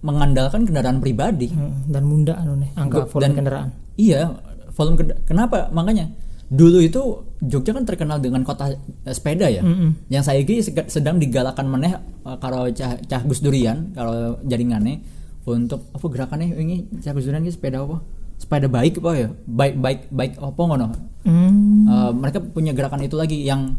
mengandalkan 0.00 0.64
kendaraan 0.64 0.98
pribadi 0.98 1.52
Hmm, 1.52 1.84
dan 1.86 2.02
munda 2.02 2.32
anu 2.34 2.56
nih 2.56 2.72
angka 2.74 3.04
volume 3.06 3.20
dan- 3.22 3.36
kendaraan 3.36 3.68
Iya, 3.94 4.32
volume 4.72 4.96
kenapa? 5.22 5.68
Makanya 5.68 6.08
dulu 6.50 6.82
itu 6.82 7.02
Jogja 7.40 7.72
kan 7.72 7.86
terkenal 7.86 8.18
dengan 8.18 8.42
kota 8.42 8.74
eh, 8.74 9.14
sepeda 9.14 9.48
ya. 9.48 9.62
Mm-mm. 9.62 10.10
Yang 10.10 10.22
saya 10.26 10.42
ini 10.42 10.60
sedang 10.90 11.16
digalakan 11.16 11.70
meneh 11.70 11.94
eh, 11.96 12.36
kalau 12.36 12.66
cah, 12.68 12.98
cah 13.00 13.22
Gus 13.22 13.40
Durian 13.40 13.94
kalau 13.94 14.36
jaringannya 14.42 15.00
untuk 15.46 15.88
apa 15.90 16.04
gerakannya 16.04 16.52
ini 16.52 16.84
cah 17.00 17.14
Gus 17.14 17.24
Durian 17.24 17.40
ini 17.40 17.48
sepeda 17.48 17.80
apa? 17.80 18.02
Sepeda 18.36 18.66
baik 18.66 18.98
apa 18.98 19.10
ya? 19.14 19.28
Baik 19.46 19.74
baik 19.78 20.00
baik 20.10 20.32
apa 20.36 20.60
ngono? 20.60 20.86
Hmm. 21.22 21.86
Eh, 21.86 22.12
mereka 22.12 22.42
punya 22.42 22.74
gerakan 22.74 23.00
itu 23.00 23.14
lagi 23.14 23.40
yang 23.40 23.78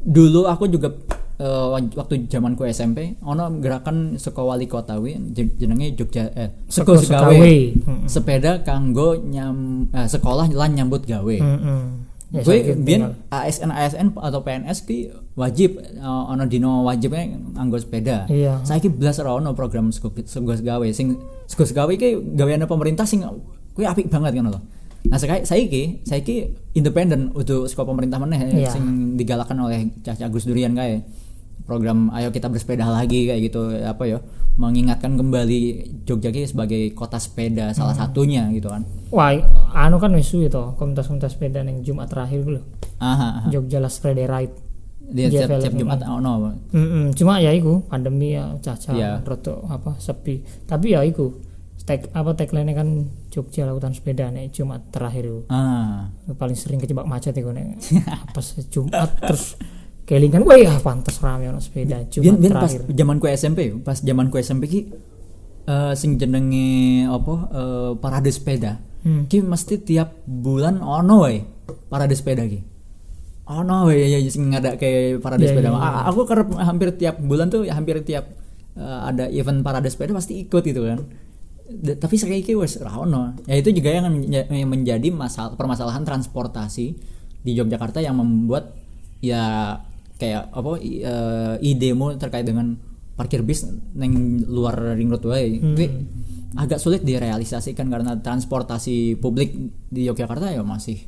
dulu 0.00 0.46
aku 0.46 0.66
juga 0.66 0.94
eh, 1.36 1.68
waktu 1.94 2.26
zamanku 2.26 2.64
SMP 2.66 3.18
ono 3.20 3.50
gerakan 3.58 4.14
saka 4.16 4.40
wali 4.40 4.64
kota 4.64 4.96
wi 4.96 5.14
jen- 5.30 5.52
jenenge 5.54 5.92
Jogja 5.94 6.30
eh 6.32 6.48
Seko 6.66 6.96
Segawe. 6.96 7.54
Sepeda 8.06 8.62
kanggo 8.62 9.18
nyam 9.18 9.84
eh, 9.90 10.06
sekolah 10.06 10.48
lan 10.48 10.70
nyambut 10.74 11.02
gawe 11.02 11.36
Mm-mm. 11.38 11.82
Ya, 12.32 12.40
gue 12.40 12.56
ASN 13.28 13.68
ASN 13.68 14.06
atau 14.16 14.40
PNS 14.40 14.78
ki 14.82 14.98
wajib 15.34 15.76
eh, 15.76 16.00
ono 16.00 16.44
dino 16.44 16.80
wajibnya 16.82 17.28
nganggo 17.52 17.76
sepeda. 17.76 18.24
Iya. 18.24 18.64
saiki 18.64 18.88
belas 18.88 19.20
ora 19.20 19.36
ono 19.36 19.52
program 19.52 19.92
sego 19.92 20.08
gawe 20.54 20.86
sing 20.90 21.20
sego 21.44 21.64
gawe 21.66 21.92
ki 21.92 22.32
gaweane 22.32 22.64
pemerintah 22.64 23.04
sing 23.04 23.20
kuwi 23.72 23.84
apik 23.84 24.08
banget 24.08 24.32
kan 24.34 24.48
loh 24.48 24.64
nah 25.02 25.18
saiki 25.18 25.44
saiki 25.44 25.82
saiki 26.02 26.34
independen 26.72 27.34
untuk 27.34 27.68
sekolah 27.68 27.90
pemerintah 27.90 28.16
meneh 28.16 28.64
Iya. 28.64 28.70
sing 28.70 29.12
digalakan 29.12 29.68
oleh 29.68 29.92
Cah 30.00 30.16
Gus 30.30 30.48
Durian 30.48 30.72
kayak 30.72 31.04
program 31.62 32.10
ayo 32.10 32.28
kita 32.28 32.46
bersepeda 32.46 32.84
lagi 32.84 33.26
kayak 33.26 33.40
gitu 33.42 33.60
apa 33.78 34.04
ya 34.04 34.18
mengingatkan 34.52 35.16
kembali 35.16 35.60
Jogja 36.02 36.28
sebagai 36.44 36.92
kota 36.92 37.16
sepeda 37.16 37.72
salah 37.72 37.92
Hmm. 37.92 38.02
satunya 38.04 38.42
gitu 38.50 38.68
kan 38.68 38.84
Wah, 39.08 39.32
anu 39.72 39.96
kan 39.96 40.12
isu 40.12 40.44
itu 40.44 40.62
komunitas-komunitas 40.76 41.32
sepeda 41.32 41.60
yang 41.60 41.80
Jumat 41.80 42.08
terakhir 42.08 42.42
dulu. 42.42 42.60
aha, 42.98 43.28
aha. 43.38 43.48
Jogja 43.48 43.78
Last 43.78 43.98
Friday 43.98 44.24
Ride. 44.24 44.52
dia 45.02 45.28
setiap, 45.28 45.60
setiap 45.60 45.74
Jumat 45.74 46.00
ono 46.02 46.56
Mm-mm. 46.70 47.12
Cuma 47.12 47.36
ya 47.36 47.50
iku 47.50 47.80
pandemi 47.82 48.32
ya 48.32 48.52
caca 48.58 48.92
Iya. 48.92 49.20
roto 49.20 49.64
apa 49.66 49.96
sepi. 49.98 50.40
Tapi 50.64 50.92
ya 50.92 51.00
iku 51.02 51.32
tag 51.82 52.08
apa 52.10 52.32
tagline 52.32 52.72
kan 52.72 52.88
Jogja 53.28 53.64
lautan 53.64 53.90
sepeda 53.90 54.28
nih 54.28 54.48
Jumat 54.48 54.88
terakhir 54.88 55.26
itu. 55.26 55.40
ah 55.48 56.08
Paling 56.30 56.54
sering 56.54 56.78
kejebak 56.78 57.04
macet 57.04 57.34
iku 57.34 57.50
nek 57.50 57.76
pas 58.34 58.46
Jumat 58.66 59.10
terus 59.18 59.56
kelingan 60.02 60.42
wah 60.42 60.54
ya 60.54 60.74
pantas 60.78 61.18
rame 61.18 61.46
ono 61.46 61.58
sepeda 61.58 62.02
Biyen 62.02 62.10
Jumat 62.10 62.38
biyen 62.38 62.52
pas 62.52 62.70
terakhir. 62.70 62.80
zamanku 62.92 63.24
SMP, 63.28 63.58
pas 63.78 63.96
zamanku 63.96 64.36
SMP 64.36 64.62
ki 64.66 64.80
eh, 65.64 65.92
sing 65.94 66.16
jenenge 66.16 66.68
apa 67.06 67.34
eh, 67.48 67.90
parade 67.96 68.28
sepeda. 68.28 68.82
Hmm. 69.02 69.26
Ki 69.26 69.40
mesti 69.40 69.78
tiap 69.78 70.14
bulan 70.22 70.78
ono 70.78 71.22
wae 71.22 71.42
parade 71.86 72.12
sepeda 72.12 72.42
ki. 72.42 72.60
Ono 73.44 73.86
wae 73.86 74.06
ya 74.06 74.18
sing 74.24 74.48
ngada 74.48 74.74
kayak 74.74 75.18
parade 75.18 75.42
Iya, 75.42 75.50
sepeda. 75.52 75.68
iya. 75.68 75.78
A- 75.78 76.06
Aku 76.08 76.22
kerep 76.24 76.50
hampir 76.56 76.94
tiap 76.94 77.18
bulan 77.18 77.46
tuh 77.46 77.62
ya 77.62 77.74
hampir 77.74 78.02
tiap 78.02 78.26
eh, 78.74 79.00
ada 79.04 79.26
event 79.28 79.60
parade 79.60 79.86
sepeda 79.86 80.12
pasti 80.12 80.42
ikut 80.42 80.62
gitu 80.62 80.82
kan. 80.82 80.98
D- 81.72 81.94
tapi 81.94 82.14
saiki 82.14 82.52
wes 82.52 82.76
ra 82.76 82.94
ono. 82.96 83.38
Ya 83.44 83.54
itu 83.54 83.70
juga 83.70 83.88
yang 83.88 84.10
menjadi 84.64 85.08
masalah 85.08 85.54
permasalahan 85.54 86.02
transportasi 86.02 86.86
di 87.38 87.52
Yogyakarta 87.52 87.98
yang 87.98 88.14
membuat 88.14 88.74
ya 89.18 89.78
kayak 90.22 90.42
apa 90.48 90.70
i- 90.78 91.02
eh, 91.02 91.54
idemu 91.60 92.14
terkait 92.14 92.46
dengan 92.46 92.78
parkir 93.12 93.42
bis 93.42 93.66
neng 93.92 94.46
luar 94.46 94.94
ring 94.94 95.10
road 95.10 95.26
wae. 95.26 95.58
Kuwi 95.58 95.86
agak 96.54 96.78
sulit 96.78 97.02
direalisasikan 97.02 97.88
karena 97.88 98.14
transportasi 98.16 99.16
publik 99.16 99.50
di 99.88 100.06
Yogyakarta 100.06 100.48
ya 100.48 100.62
masih 100.62 101.00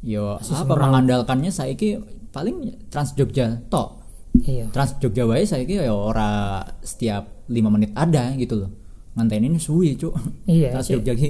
yo 0.00 0.38
apa 0.38 0.72
mengandalkannya 0.78 1.50
saiki 1.50 1.98
paling 2.30 2.72
Trans 2.88 3.12
Jogja 3.12 3.58
tok. 3.66 3.98
Iya. 4.38 4.70
Trans 4.70 4.94
Jogja 4.96 5.26
wae 5.26 5.42
saiki 5.42 5.76
ya 5.76 5.90
ora 5.90 6.62
setiap 6.80 7.26
lima 7.48 7.68
menit 7.68 7.90
ada 7.92 8.32
gitu 8.34 8.54
loh. 8.56 8.70
Ngantein 9.14 9.44
ini 9.44 9.58
suwi, 9.58 9.98
Cuk. 9.98 10.14
Iya, 10.46 10.70
Trans 10.70 10.86
Cik. 10.86 11.02
Jogja. 11.02 11.28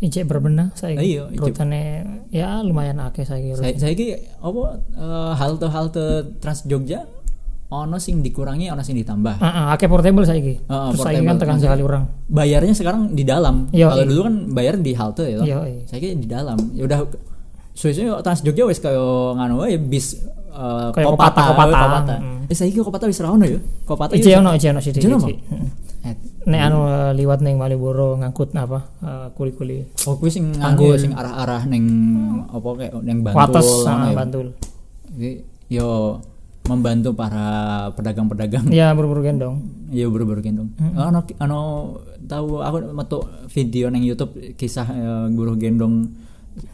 Ijek 0.00 0.24
berbenah 0.24 0.72
saya 0.72 0.96
Iya, 0.96 1.28
ijek. 1.28 1.52
rutene 1.52 1.82
ya 2.32 2.64
lumayan 2.64 2.96
akeh 3.04 3.24
saya 3.28 3.52
Saya 3.52 3.76
saya 3.76 3.92
ki 3.92 4.16
apa 4.40 4.80
eh, 4.96 5.32
halte-halte 5.36 6.04
Trans 6.40 6.64
Jogja 6.64 7.04
ono 7.70 8.02
sing 8.02 8.18
dikurangi, 8.18 8.66
ono 8.66 8.82
sing 8.82 8.98
ditambah. 8.98 9.38
Heeh, 9.38 9.64
akeh 9.70 9.86
portable 9.86 10.26
saiki. 10.26 10.58
Heeh, 10.58 10.88
Terus 10.90 11.06
saiki 11.06 11.22
portable. 11.22 11.28
kan 11.30 11.36
tekan 11.38 11.58
sekali 11.62 11.82
orang. 11.86 12.02
Bayarnya 12.26 12.74
sekarang 12.74 13.14
di 13.14 13.22
dalam. 13.22 13.70
Kalau 13.70 13.94
iya. 13.94 14.10
dulu 14.10 14.20
kan 14.26 14.34
bayar 14.50 14.74
di 14.82 14.90
halte 14.90 15.22
ya. 15.30 15.38
toh. 15.38 15.46
Iya. 15.46 15.86
Saya 15.86 15.98
ki 16.02 16.18
di 16.18 16.26
dalam. 16.26 16.58
Ya 16.74 16.82
udah 16.90 17.06
suwe-suwe 17.78 18.10
Trans 18.26 18.42
Jogja 18.42 18.66
wis 18.66 18.82
kaya 18.82 18.98
nganu 19.38 19.62
wae 19.62 19.78
bis 19.78 20.18
Kayak 20.50 21.14
kopata, 21.14 21.40
kopata, 21.46 21.70
kopata. 21.70 21.76
kopata. 21.78 22.16
Mm. 22.18 22.50
Eh 22.50 22.56
saiki 22.58 22.82
kopata 22.82 23.04
wis 23.06 23.22
ra 23.22 23.30
ono 23.30 23.46
ya. 23.46 23.60
Kopata 23.86 24.12
Ije 24.18 24.34
ono, 24.34 24.50
ije 24.58 24.68
ono 24.74 24.80
sithik. 24.82 25.06
Nek 26.48 26.60
anu 26.72 26.78
eh, 26.88 27.12
liwat 27.20 27.44
ning 27.44 27.60
Malioboro 27.60 28.16
ngangkut 28.16 28.56
apa 28.56 28.80
eh, 29.04 29.26
kuli-kuli 29.36 29.84
Oh, 30.08 30.16
kuwi 30.16 30.32
sing 30.32 30.56
nganggo 30.56 30.96
sing 30.96 31.12
arah-arah 31.12 31.68
ning 31.68 31.84
apa 32.48 32.68
kayak 32.80 32.92
ning 33.04 33.20
Bantul. 33.20 33.36
Wates 33.36 33.68
ngono 33.84 34.04
ah, 34.04 34.08
ya. 34.08 34.16
Bantul. 34.16 34.46
Jadi, 35.10 35.32
yo 35.68 35.88
membantu 36.70 37.10
para 37.16 37.44
pedagang-pedagang. 37.98 38.68
Ya 38.70 38.94
buru-buru 38.94 39.26
gendong. 39.26 39.64
Iya 39.90 40.06
buru-buru 40.08 40.40
gendong. 40.40 40.70
Ano 40.96 41.24
ano 41.42 41.58
tahu 42.24 42.62
aku 42.62 42.76
metu 42.94 43.18
video 43.50 43.90
neng 43.90 44.06
YouTube 44.06 44.32
kisah 44.56 44.86
eh, 44.88 45.26
guru 45.36 45.60
gendong 45.60 46.08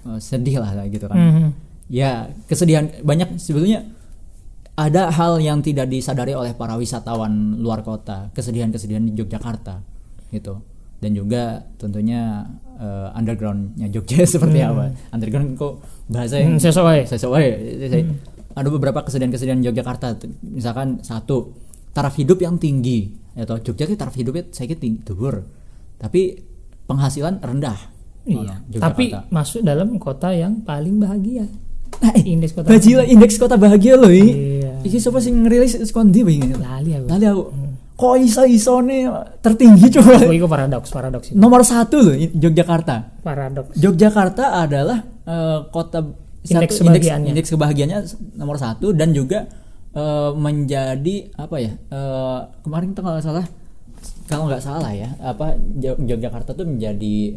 eh, 0.06 0.18
sedih 0.22 0.62
lah 0.62 0.86
gitu 0.86 1.10
kan. 1.10 1.18
Mhm. 1.18 1.48
Ya 1.90 2.30
kesedihan 2.46 2.90
banyak 3.02 3.38
sebetulnya 3.38 3.86
ada 4.76 5.08
hal 5.08 5.40
yang 5.40 5.58
tidak 5.58 5.88
disadari 5.88 6.32
oleh 6.32 6.52
para 6.52 6.76
wisatawan 6.76 7.32
luar 7.58 7.80
kota, 7.80 8.28
kesedihan-kesedihan 8.30 9.02
di 9.02 9.12
Yogyakarta 9.14 9.80
gitu. 10.30 10.60
Dan 10.96 11.12
juga 11.12 11.60
tentunya 11.76 12.44
eh, 12.76 13.08
undergroundnya 13.12 13.88
Jogja 13.88 14.24
seperti 14.28 14.60
apa. 14.60 14.92
Underground 15.10 15.56
kok 15.56 15.74
bahasa 16.06 16.36
yang 16.36 16.56
Hmm, 16.56 16.62
sesuai. 16.62 16.98
sesuai 17.06 17.44
ada 18.52 18.68
beberapa 18.68 19.00
kesedihan-kesedihan 19.02 19.60
Yogyakarta 19.62 20.16
misalkan 20.42 21.00
satu 21.00 21.52
taraf 21.92 22.16
hidup 22.16 22.40
yang 22.40 22.56
tinggi 22.56 23.08
atau 23.34 23.56
Jogja 23.58 23.84
ki 23.84 23.92
taraf 23.94 24.12
hidupnya 24.12 24.48
saya 24.50 24.64
kira 24.66 24.80
tinggi 24.80 25.00
dhuwur. 25.02 25.44
tapi 25.96 26.36
penghasilan 26.84 27.40
rendah 27.40 27.96
Iya. 28.26 28.58
Tapi 28.76 29.14
masuk 29.30 29.62
dalam 29.62 29.96
kota 29.96 30.34
yang 30.34 30.58
paling 30.60 30.98
bahagia. 30.98 31.46
Nah, 31.96 32.12
eh, 32.12 32.24
Indeks 32.28 32.52
kota. 32.52 32.68
Bajila 32.68 33.02
indeks 33.08 33.36
kota 33.40 33.56
bahagia 33.56 33.96
loh 33.96 34.12
ini. 34.12 34.60
Iya. 34.60 34.72
Iki 34.84 34.96
siapa 35.00 35.18
sih 35.18 35.32
ngerilis 35.32 35.80
sekondi 35.80 36.20
begini? 36.22 36.52
Lali 36.54 36.92
aku. 36.92 37.06
Lali 37.08 37.24
aku. 37.26 37.42
Kok 37.96 38.14
iso 38.20 38.44
isone 38.44 39.08
tertinggi 39.40 39.88
coba? 39.96 40.20
Oh, 40.28 40.34
itu 40.36 40.44
paradoks, 40.44 40.92
paradoks 40.92 41.26
itu. 41.32 41.36
Nomor 41.40 41.64
satu 41.64 42.04
loh 42.04 42.12
Yogyakarta. 42.12 43.24
Paradoks. 43.24 43.72
Yogyakarta 43.80 44.60
adalah 44.60 45.00
eh, 45.24 45.58
kota 45.72 46.04
Indeks 46.46 46.78
kebahagiaannya. 46.78 47.30
indeks 47.34 47.50
kebahagiaannya 47.50 47.98
nomor 48.38 48.54
satu 48.60 48.94
dan 48.94 49.10
juga 49.10 49.48
eh, 49.96 50.30
menjadi 50.36 51.32
apa 51.34 51.56
ya 51.58 51.72
eh, 51.74 52.38
kemarin 52.62 52.92
tuh 52.92 53.02
kalau 53.02 53.18
salah 53.18 53.46
kalau 54.28 54.46
nggak 54.46 54.62
salah 54.62 54.92
ya 54.94 55.10
apa 55.18 55.58
Yogyakarta 55.80 56.54
tuh 56.54 56.68
menjadi 56.68 57.34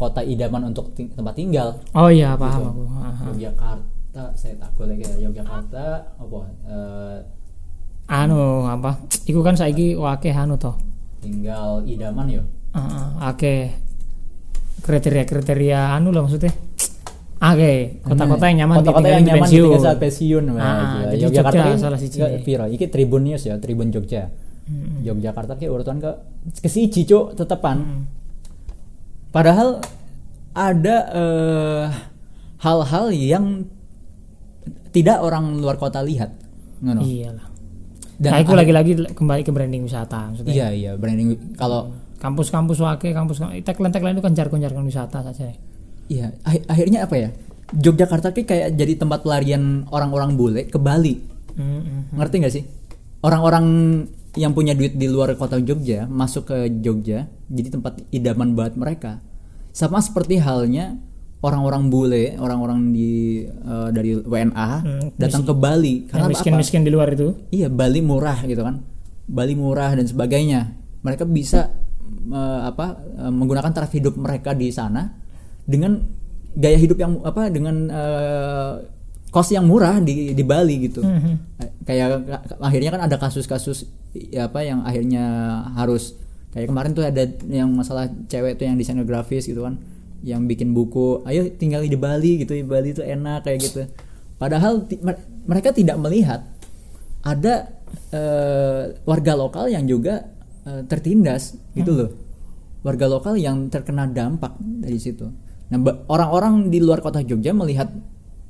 kota 0.00 0.24
idaman 0.24 0.64
untuk 0.66 0.90
ting- 0.90 1.12
tempat 1.12 1.34
tinggal 1.34 1.76
Oh 1.92 2.08
iya, 2.08 2.32
paham 2.34 2.56
Gitu. 2.56 2.70
aku. 2.70 2.82
Aha. 2.96 3.24
Yogyakarta 3.28 4.22
saya 4.32 4.54
takut 4.56 4.86
lagi 4.86 5.04
ya 5.04 5.14
Yogyakarta 5.20 5.84
apa 6.16 6.38
eh, 6.66 7.18
Anu 8.10 8.40
apa? 8.66 8.96
Iku 9.22 9.38
kan 9.40 9.54
saiki 9.54 9.94
wakeh 9.94 10.32
anu 10.32 10.56
toh. 10.56 10.74
tinggal 11.20 11.84
idaman 11.84 12.26
yo 12.28 12.42
Heeh, 12.70 13.06
akeh 13.20 13.60
kriteria-kriteria 14.80 15.92
anu 15.92 16.08
lah 16.08 16.22
maksudnya. 16.22 16.50
Akeh 17.38 18.00
kota-kota 18.02 18.44
yang 18.46 18.58
nyaman 18.64 18.76
kota-kota 18.78 19.06
yang 19.06 19.20
di 19.20 19.28
nyaman 19.28 19.40
pensiun. 19.42 19.64
ditinggal 19.64 19.80
saat 19.82 19.98
pensiun 19.98 20.44
Ah, 20.52 21.00
jadi 21.06 21.16
Yogyakarta 21.22 21.56
Jogja 21.62 21.76
salah 21.78 21.98
siji. 21.98 22.16
nggak, 22.18 22.32
piro 22.42 22.64
iki 22.66 22.84
Tribun 22.86 23.22
News 23.22 23.42
ya 23.42 23.54
Tribun 23.56 23.88
Jogja 23.88 24.22
Yogyakarta 25.00 25.54
ki 25.54 25.66
urutan 25.66 25.98
ke 25.98 26.10
ke 26.54 26.68
siji 26.68 27.02
cuk 27.02 27.32
tetepan 27.34 27.76
Hmm. 27.78 28.02
Padahal 29.30 29.78
ada 30.52 30.96
eh, 31.10 31.84
hal-hal 32.58 33.06
yang 33.10 33.46
tidak 34.90 35.22
orang 35.22 35.56
luar 35.56 35.78
kota 35.78 36.02
lihat 36.02 36.34
ngono 36.82 37.00
Iyalah. 37.00 37.46
dan 38.18 38.30
nah, 38.34 38.40
itu 38.42 38.52
lagi-lagi 38.52 38.92
kembali 39.14 39.42
ke 39.42 39.50
branding 39.50 39.86
wisata 39.86 40.28
maksudnya. 40.28 40.50
iya 40.50 40.68
iya 40.70 40.90
branding 40.94 41.54
kalau 41.54 41.94
Kampus-kampus 42.20 42.76
wake, 42.76 43.16
kampus 43.16 43.40
tagline-tagline 43.64 44.12
itu 44.12 44.20
kan 44.20 44.36
jargon-jargon 44.36 44.84
wisata 44.84 45.24
saja. 45.24 45.56
iya 46.04 46.28
akh- 46.44 46.68
akhirnya 46.68 47.08
apa 47.08 47.16
ya 47.16 47.28
Yogyakarta 47.72 48.34
kayak 48.34 48.76
jadi 48.76 48.98
tempat 48.98 49.24
pelarian 49.24 49.88
orang-orang 49.88 50.36
bule 50.36 50.68
ke 50.68 50.76
Bali 50.76 51.16
Mm-mm. 51.56 52.12
ngerti 52.12 52.34
nggak 52.36 52.52
sih 52.52 52.64
orang-orang 53.24 53.64
yang 54.38 54.54
punya 54.54 54.78
duit 54.78 54.94
di 54.94 55.10
luar 55.10 55.34
kota 55.34 55.58
Jogja 55.58 56.06
masuk 56.06 56.54
ke 56.54 56.56
Jogja 56.78 57.26
jadi 57.50 57.68
tempat 57.74 57.98
idaman 58.14 58.54
banget 58.54 58.74
mereka. 58.78 59.12
Sama 59.74 59.98
seperti 59.98 60.38
halnya 60.38 60.98
orang-orang 61.40 61.88
bule 61.88 62.36
orang-orang 62.36 62.92
di 62.92 63.42
eh, 63.48 63.88
dari 63.90 64.14
WNA 64.20 64.70
datang 65.16 65.42
ke 65.42 65.54
Bali. 65.56 66.06
yang 66.06 66.08
karena 66.12 66.26
apa? 66.28 66.32
miskin-miskin 66.36 66.82
di 66.86 66.90
luar 66.92 67.10
itu? 67.10 67.34
Iya 67.50 67.72
Bali 67.72 68.00
murah 68.04 68.38
gitu 68.46 68.62
kan. 68.62 68.84
Bali 69.26 69.54
murah 69.58 69.98
dan 69.98 70.06
sebagainya. 70.06 70.78
Mereka 71.02 71.26
bisa 71.26 71.72
eh, 72.30 72.60
apa 72.66 73.02
eh, 73.02 73.32
menggunakan 73.32 73.72
taraf 73.74 73.90
hidup 73.90 74.14
mereka 74.14 74.54
di 74.54 74.70
sana 74.70 75.10
dengan 75.66 75.98
gaya 76.54 76.78
hidup 76.78 76.98
yang 76.98 77.18
apa 77.22 77.50
dengan 77.50 77.76
eh, 77.90 78.72
kos 79.30 79.54
yang 79.54 79.66
murah 79.66 80.02
di 80.02 80.34
di 80.34 80.44
Bali 80.44 80.90
gitu. 80.90 81.00
Eh, 81.06 81.70
kayak 81.86 82.26
akhirnya 82.58 82.90
kan 82.94 83.02
ada 83.06 83.16
kasus-kasus 83.16 83.86
ya 84.12 84.50
apa 84.50 84.66
yang 84.66 84.82
akhirnya 84.82 85.24
harus 85.78 86.18
kayak 86.50 86.66
kemarin 86.66 86.90
tuh 86.92 87.06
ada 87.06 87.30
yang 87.46 87.70
masalah 87.70 88.10
cewek 88.26 88.58
tuh 88.58 88.66
yang 88.66 88.74
desainer 88.74 89.06
grafis 89.06 89.46
gitu 89.46 89.62
kan 89.62 89.78
yang 90.20 90.44
bikin 90.44 90.76
buku 90.76 91.24
ayo 91.24 91.48
tinggal 91.56 91.80
di 91.80 91.96
Bali 91.96 92.44
gitu 92.44 92.52
di 92.52 92.66
Bali 92.66 92.92
tuh 92.92 93.06
enak 93.06 93.46
kayak 93.46 93.58
gitu. 93.62 93.80
Padahal 94.36 94.84
mereka 95.44 95.70
tidak 95.72 95.96
melihat 96.00 96.44
ada 97.22 97.70
eh, 98.12 98.96
warga 99.04 99.32
lokal 99.36 99.68
yang 99.70 99.84
juga 99.86 100.26
eh, 100.66 100.82
tertindas 100.90 101.56
gitu 101.72 101.92
loh. 101.92 102.10
Warga 102.80 103.06
lokal 103.06 103.36
yang 103.36 103.68
terkena 103.68 104.08
dampak 104.08 104.56
dari 104.58 104.96
situ. 104.96 105.28
Nah 105.70 105.78
orang-orang 106.08 106.72
di 106.72 106.82
luar 106.82 107.04
kota 107.04 107.22
Jogja 107.22 107.54
melihat 107.54 107.92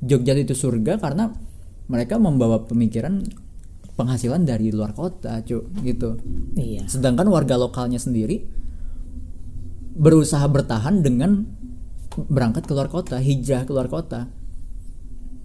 Jogja 0.01 0.33
itu 0.33 0.57
surga 0.57 0.97
karena 0.97 1.29
mereka 1.85 2.17
membawa 2.17 2.65
pemikiran 2.65 3.21
penghasilan 3.93 4.41
dari 4.47 4.73
luar 4.73 4.97
kota 4.97 5.45
cu 5.45 5.61
gitu. 5.85 6.17
Iya. 6.57 6.89
Sedangkan 6.89 7.29
warga 7.29 7.59
lokalnya 7.61 8.01
sendiri 8.01 8.41
berusaha 9.93 10.41
bertahan 10.49 11.05
dengan 11.05 11.45
berangkat 12.15 12.65
keluar 12.65 12.89
kota 12.89 13.21
hijrah 13.21 13.69
keluar 13.69 13.85
kota 13.91 14.25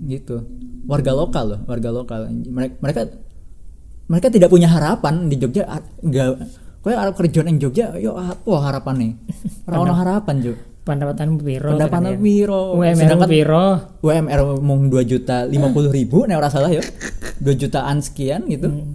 gitu. 0.00 0.46
Warga 0.88 1.12
lokal 1.12 1.44
loh 1.52 1.60
warga 1.68 1.90
lokal. 1.92 2.20
Mereka 2.32 2.74
mereka 2.80 3.00
mereka 4.06 4.28
tidak 4.32 4.48
punya 4.48 4.72
harapan 4.72 5.28
di 5.28 5.36
Jogja 5.36 5.66
ah, 5.68 5.82
nggak 5.82 6.26
kayak 6.86 6.98
Arab 7.02 7.14
kerjaan 7.18 7.50
yang 7.52 7.58
Jogja 7.60 7.92
yo 8.00 8.16
apa 8.16 8.56
harapan 8.64 8.94
nih. 8.96 9.12
Orang 9.68 10.00
harapan 10.00 10.36
jo 10.40 10.54
pendapatan 10.86 11.34
piro 11.42 11.74
pendapatan 11.74 12.14
piro 12.22 12.78
UMR 12.78 13.26
piro 13.26 13.64
UMR 14.06 14.40
mau 14.62 14.78
2 14.78 14.94
juta 15.02 15.42
50 15.50 15.90
ribu 15.90 16.30
nih 16.30 16.38
orang 16.38 16.52
salah 16.54 16.70
ya. 16.70 16.80
2 17.42 17.42
jutaan 17.58 17.98
sekian 17.98 18.46
gitu. 18.46 18.70
Hmm. 18.70 18.94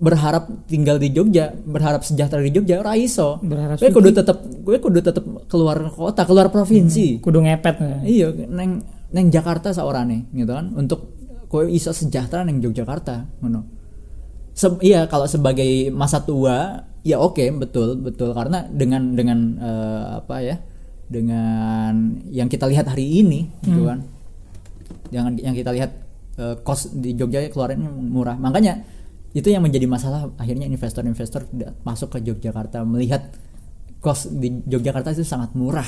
berharap 0.00 0.48
tinggal 0.64 0.96
di 0.96 1.12
Jogja 1.12 1.52
berharap 1.52 2.00
sejahtera 2.00 2.40
di 2.40 2.48
Jogja 2.56 2.80
ora 2.80 2.96
iso. 2.96 3.36
Berharap 3.44 3.76
gue 3.76 3.92
kudu 3.92 4.16
tetep 4.16 4.38
gue 4.64 4.80
kudu 4.80 5.04
tetep 5.04 5.20
keluar 5.44 5.76
kota 5.92 6.24
keluar 6.24 6.48
provinsi. 6.48 7.20
Kudu 7.20 7.44
ngepet. 7.44 7.76
Iya 8.08 8.32
neng 8.48 8.80
neng 9.12 9.28
Jakarta 9.28 9.76
seorang 9.76 10.32
gitu 10.32 10.56
kan. 10.56 10.72
Untuk 10.72 11.04
kowe 11.52 11.68
iso 11.68 11.92
sejahtera 11.92 12.48
neng 12.48 12.64
Yogyakarta 12.64 13.44
ngono. 13.44 13.60
Se- 14.56 14.80
iya 14.80 15.04
kalau 15.04 15.28
sebagai 15.28 15.92
masa 15.92 16.24
tua 16.24 16.80
ya 17.04 17.20
oke 17.20 17.44
betul 17.60 18.00
betul. 18.00 18.32
Karena 18.32 18.64
dengan 18.72 19.12
dengan 19.12 19.38
eh, 19.60 20.04
apa 20.24 20.36
ya 20.40 20.56
dengan 21.10 22.22
yang 22.30 22.46
kita 22.46 22.70
lihat 22.70 22.86
hari 22.86 23.26
ini 23.26 23.50
gitu 23.66 23.82
kan. 23.90 24.06
Jangan 25.10 25.32
yang 25.42 25.58
kita 25.58 25.74
lihat 25.74 25.90
eh, 26.38 26.54
kos 26.62 26.94
di 26.94 27.18
Jogja 27.18 27.42
keluarannya 27.50 27.90
murah. 27.90 28.38
Makanya 28.38 28.86
itu 29.34 29.50
yang 29.50 29.66
menjadi 29.66 29.90
masalah 29.90 30.30
akhirnya 30.38 30.70
investor-investor 30.70 31.50
tidak 31.50 31.74
masuk 31.82 32.14
ke 32.14 32.18
Yogyakarta 32.22 32.86
melihat 32.86 33.26
kos 33.98 34.30
di 34.30 34.62
Yogyakarta 34.70 35.10
itu 35.10 35.26
sangat 35.26 35.52
murah 35.58 35.86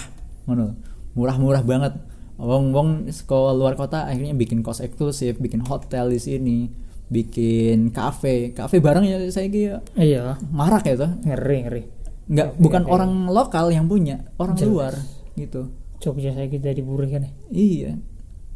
ngono 0.50 0.74
murah-murah 1.14 1.62
banget. 1.62 1.94
Wong 2.42 2.74
wong 2.74 2.88
sekolah 3.06 3.54
luar 3.54 3.78
kota 3.78 4.10
akhirnya 4.10 4.34
bikin 4.34 4.66
kos 4.66 4.82
eksklusif 4.82 5.38
bikin 5.38 5.62
hotel 5.62 6.10
di 6.10 6.18
sini 6.18 6.58
bikin 7.06 7.94
kafe. 7.94 8.50
Kafe 8.50 8.82
bareng 8.82 9.06
ya 9.06 9.22
saya 9.30 9.46
kira 9.46 9.78
iya. 9.94 10.34
marak 10.50 10.82
ya 10.90 10.98
tuh 10.98 11.10
ngeri 11.22 11.58
ngeri 11.62 12.01
nggak 12.24 12.48
bukan 12.56 12.82
orang 12.86 13.12
lokal 13.26 13.68
yang 13.68 13.86
punya 13.86 14.22
orang 14.36 14.54
luar 14.62 14.94
gitu 15.34 15.66
Jogja 15.98 16.34
saya 16.34 16.46
kita 16.46 16.70
diburi 16.70 17.08
kan 17.08 17.22
ya 17.22 17.32
Iya. 17.48 17.92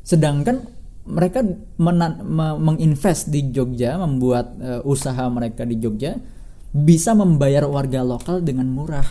Sedangkan 0.03 0.67
mereka 1.03 1.43
me- 1.79 2.59
menginvest 2.59 3.31
di 3.31 3.51
Jogja, 3.51 3.95
membuat 3.97 4.55
eh, 4.59 4.83
usaha 4.83 5.27
mereka 5.27 5.63
di 5.63 5.79
Jogja 5.79 6.19
bisa 6.71 7.15
membayar 7.15 7.67
warga 7.67 8.03
lokal 8.03 8.43
dengan 8.43 8.67
murah. 8.67 9.07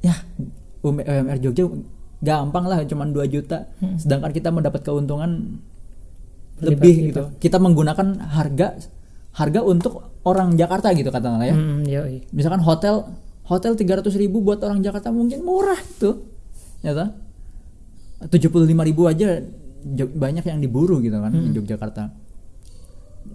Ya, 0.00 0.16
UM- 0.80 1.00
UMR 1.00 1.38
Jogja 1.40 1.64
gampang 2.20 2.64
lah 2.64 2.80
cuman 2.84 3.12
2 3.12 3.24
juta. 3.26 3.68
Sedangkan 3.96 4.32
kita 4.32 4.48
mendapat 4.48 4.80
keuntungan 4.80 5.60
lebih 6.60 7.12
gitu. 7.12 7.22
Kita 7.38 7.56
menggunakan 7.56 8.20
harga 8.32 8.80
harga 9.32 9.60
untuk 9.60 10.00
orang 10.24 10.56
Jakarta 10.56 10.90
gitu 10.96 11.12
katakanlah 11.12 11.46
ya. 11.46 11.56
hmm. 11.56 12.32
Misalkan 12.32 12.64
hotel 12.64 13.04
hotel 13.44 13.76
300.000 13.76 14.08
ribu 14.24 14.40
buat 14.40 14.60
orang 14.64 14.80
Jakarta 14.80 15.12
mungkin 15.12 15.44
murah 15.44 15.78
tuh. 16.00 16.24
Ya 16.80 16.96
toh? 16.96 17.08
75.000 18.24 18.72
ribu 18.72 19.04
aja 19.04 19.40
banyak 19.94 20.44
yang 20.48 20.60
diburu 20.64 21.04
gitu 21.04 21.20
kan 21.20 21.32
di 21.32 21.52
Yogyakarta. 21.52 22.08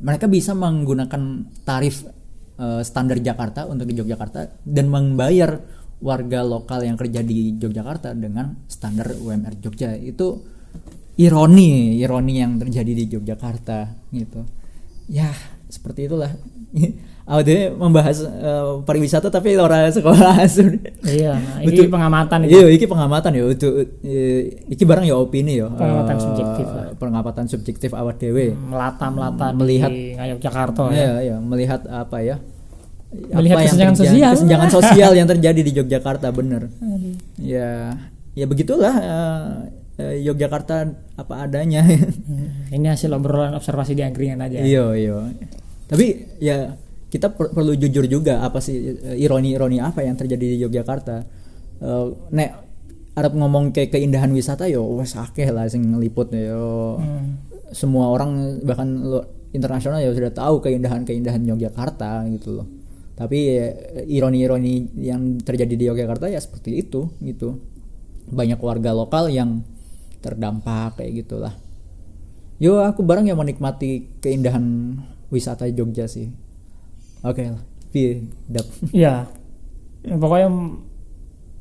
Mereka 0.02 0.26
bisa 0.26 0.58
menggunakan 0.58 1.46
tarif 1.62 2.10
eh, 2.58 2.82
standar 2.82 3.22
Jakarta 3.22 3.70
untuk 3.70 3.86
di 3.86 3.94
Yogyakarta 3.94 4.66
dan 4.66 4.86
membayar 4.90 5.62
warga 6.00 6.42
lokal 6.42 6.88
yang 6.88 6.98
kerja 6.98 7.22
di 7.22 7.54
Yogyakarta 7.60 8.18
dengan 8.18 8.66
standar 8.66 9.14
UMR 9.14 9.62
Jogja. 9.62 9.94
Itu 9.94 10.42
ironi, 11.20 12.00
ironi 12.00 12.34
yang 12.40 12.58
terjadi 12.58 12.92
di 12.98 13.06
Yogyakarta 13.14 14.10
gitu. 14.16 14.42
Ya, 15.12 15.30
seperti 15.70 16.06
itulah. 16.06 16.34
Aude 17.30 17.70
membahas 17.72 18.26
eh, 18.26 18.74
pariwisata 18.82 19.30
tapi 19.30 19.54
orang 19.54 19.86
sekolah 19.88 20.42
iya 21.08 21.38
nah, 21.38 21.62
ini 21.62 21.86
pengamatan 21.86 22.42
itu 22.44 22.58
Iya, 22.58 22.68
iki 22.74 22.86
pengamatan 22.86 23.30
ya 23.32 23.44
untuk 23.48 23.70
eh, 24.02 24.66
iki 24.66 24.82
barang 24.82 25.06
ya 25.06 25.14
opini 25.14 25.56
ya. 25.56 25.70
Pengamatan 25.70 26.16
Eh, 26.16 26.20
subjektif 26.20 26.66
lah. 26.68 26.86
Pengamatan 26.96 27.46
subjektif 27.46 27.90
awak 27.94 28.18
dewe. 28.18 28.58
melata 28.58 29.08
melata 29.08 29.54
Melihat- 29.54 29.94
di 29.94 30.14
Ngayog 30.16 30.40
Jakarta 30.40 30.84
ya 30.86 30.94
Iya, 30.96 31.12
iya, 31.24 31.36
melihat 31.38 31.82
apa 31.86 32.18
ya? 32.20 32.42
Melihat 33.10 33.56
apa 33.56 33.62
yang 33.62 33.68
kesenjangan 33.68 33.94
terjadi- 33.94 34.10
sosial. 34.12 34.32
kesenjangan 34.34 34.70
sosial 34.72 35.12
yang 35.14 35.28
terjadi 35.32 35.60
di 35.60 35.72
Yogyakarta 35.72 36.28
bener. 36.32 36.62
Ya, 37.36 37.94
ya 38.34 38.46
begitulah 38.46 38.96
eh, 39.98 40.18
Yogyakarta 40.20 40.76
apa 41.14 41.34
adanya. 41.40 41.86
Hmm, 41.86 42.70
ini 42.72 42.86
hasil 42.86 43.10
obrolan 43.12 43.54
observasi 43.54 43.94
di 43.94 44.02
angkringan 44.02 44.42
aja 44.42 44.58
Iya, 44.60 44.86
iya. 44.96 45.18
Tapi 45.90 46.38
ya 46.38 46.78
kita 47.10 47.34
per- 47.34 47.50
perlu 47.50 47.74
jujur 47.74 48.06
juga 48.06 48.46
apa 48.46 48.62
sih 48.62 48.94
eh, 48.94 49.18
ironi-ironi 49.18 49.82
apa 49.82 50.06
yang 50.06 50.14
terjadi 50.14 50.46
di 50.56 50.58
Yogyakarta. 50.62 51.18
Eh, 51.82 52.08
nek 52.30 52.50
Arab 53.18 53.34
ngomong 53.36 53.74
ke 53.74 53.90
keindahan 53.90 54.32
wisata 54.32 54.70
yo 54.70 54.86
wes 54.96 55.18
akeh 55.18 55.50
lah 55.50 55.66
sing 55.66 55.90
ngeliput 55.90 56.30
yo. 56.32 57.02
Hmm. 57.02 57.42
Semua 57.74 58.14
orang 58.14 58.62
bahkan 58.62 58.90
lu- 58.90 59.28
internasional 59.50 59.98
ya 59.98 60.14
sudah 60.14 60.30
tahu 60.30 60.62
keindahan-keindahan 60.62 61.42
Yogyakarta 61.50 62.22
gitu 62.38 62.62
loh. 62.62 62.68
Tapi 63.18 63.40
eh, 63.58 64.06
ironi-ironi 64.06 65.02
yang 65.02 65.42
terjadi 65.42 65.74
di 65.74 65.86
Yogyakarta 65.90 66.30
ya 66.30 66.38
seperti 66.38 66.86
itu 66.86 67.10
gitu. 67.26 67.58
Banyak 68.30 68.62
warga 68.62 68.94
lokal 68.94 69.34
yang 69.34 69.66
terdampak 70.22 71.02
kayak 71.02 71.26
gitulah. 71.26 71.58
Yo 72.62 72.84
aku 72.86 73.02
bareng 73.02 73.26
yang 73.26 73.42
menikmati 73.42 74.22
keindahan 74.22 74.94
wisata 75.30 75.66
Jogja 75.68 76.06
sih. 76.06 76.30
Oke 77.22 77.48
lah. 77.48 77.62
Piye, 77.90 78.22
Dap? 78.46 78.66
Iya. 78.90 79.26
Ya, 80.00 80.16
pokoknya 80.16 80.50